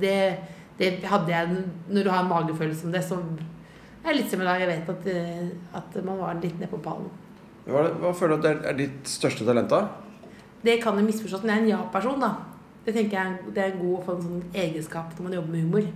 [0.00, 0.16] det,
[0.78, 4.42] det hadde jeg Når du har en magefølelse om det, så er det litt som
[4.42, 4.64] i dag.
[4.64, 5.46] Jeg vet at, eh,
[5.76, 7.08] at man var litt nede på pallen.
[7.66, 9.82] Hva, hva føler du at er, ditt største talent, da?
[10.62, 12.34] Det kan jo misforstås, men jeg er en ja-person, da.
[12.86, 15.64] Det tenker jeg det er god å få en sånn egenskap når man jobber med
[15.66, 15.88] humor.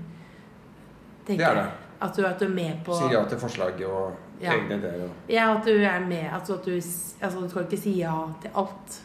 [1.29, 1.69] Tenker Det er det.
[2.01, 4.55] At du, at du er med på Sier ja til forslag og Ja.
[4.57, 5.03] egne ideer.
[5.05, 5.11] Og...
[5.29, 6.27] Ja, at du er med.
[6.33, 9.01] Altså at du, altså, du skal ikke si ja til alt.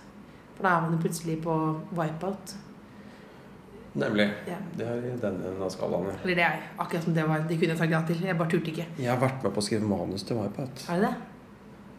[0.56, 1.56] For da er man jo plutselig på
[1.98, 2.56] wipeout.
[3.96, 4.26] Nemlig.
[4.48, 4.56] Ja.
[4.76, 6.10] Det er i den enden av skalaen.
[6.12, 6.16] ja.
[6.24, 7.44] Eller det er akkurat som det var.
[7.48, 8.22] Det kunne jeg sagt ja til.
[8.28, 8.86] Jeg bare turte ikke.
[9.00, 10.84] Jeg har vært med på å skrive manus til Wipeout.
[10.90, 11.14] Har du det?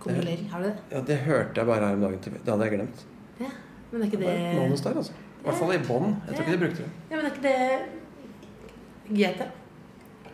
[0.04, 0.42] Kondolerer.
[0.52, 0.74] Har du det?
[0.92, 2.18] Ja, Det hørte jeg bare her om dagen.
[2.20, 3.04] til Det hadde jeg glemt.
[3.40, 3.50] Ja.
[3.92, 5.12] Men er ikke Det det manus der, altså.
[5.12, 6.16] I hvert fall i bånn.
[6.26, 6.90] Jeg tror ikke de brukte det.
[7.10, 9.46] Ja, men er ikke det greit, da?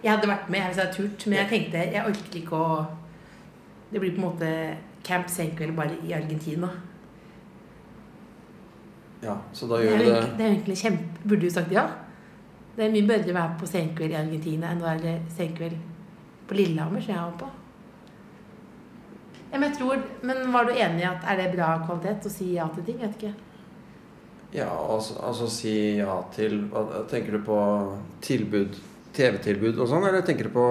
[0.03, 2.87] Jeg hadde vært med hvis jeg hadde turt, men jeg tenkte jeg orket ikke å
[3.93, 4.49] Det blir på en måte
[5.05, 6.71] Camp Senkveld bare i Argentina.
[9.23, 11.87] Ja, Så da Det gjør er, det det er egentlig kjempe Burde du sagt ja?
[12.77, 15.77] Det er mye bedre å være på Senkveld i Argentina enn å være Senkveld
[16.49, 17.49] på Lillehammer, som jeg var på.
[19.53, 22.33] Ja, men jeg tror Men var du enig i at er det bra kvalitet å
[22.33, 23.03] si ja til ting?
[23.03, 23.35] Vet ikke.
[24.57, 26.65] Ja, altså, altså si ja til
[27.13, 27.59] Tenker du på
[28.25, 28.81] tilbud,
[29.17, 30.67] TV-tilbud og sånn, eller tenker du på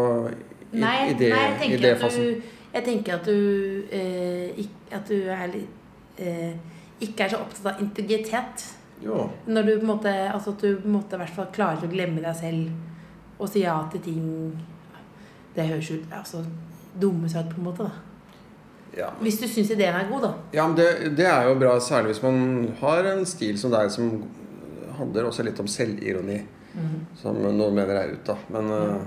[0.72, 4.62] i, Nei, idé, nei jeg, tenker du, jeg tenker at du eh,
[4.96, 6.54] At du er litt eh,
[7.02, 8.68] ikke er så opptatt av integritet.
[9.02, 9.26] Jo.
[9.50, 11.88] Når du på en måte Altså at du på en måte i hvert fall klarer
[11.88, 14.26] å glemme deg selv og si ja til ting
[15.56, 17.88] Det høres ut altså, seg ut, på en måte.
[17.90, 19.08] da Ja.
[19.24, 20.32] Hvis du syns ideen er god, da.
[20.54, 23.90] Ja, men det, det er jo bra, særlig hvis man har en stil som deg,
[23.90, 24.10] som
[25.00, 26.42] handler også litt om selvironi.
[27.20, 28.36] Som noen mener er ut, da.
[28.52, 29.06] Men eh,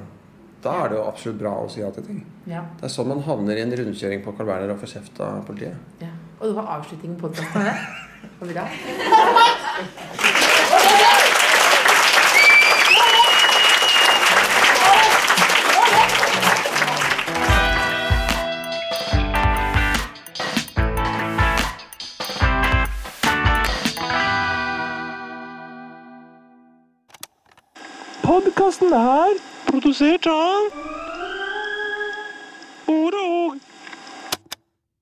[0.65, 2.23] da er det jo absolutt bra å si ja til ting.
[2.49, 2.65] Ja.
[2.81, 5.45] Det er sånn man havner i en rundkjøring på Carl Berner og får kjeft av
[5.49, 5.77] politiet.
[6.01, 6.13] ja.
[6.41, 7.63] Og det var avslutningen på podkasten.
[8.41, 8.69] Var bra.
[28.23, 30.94] Podkasten er produsert av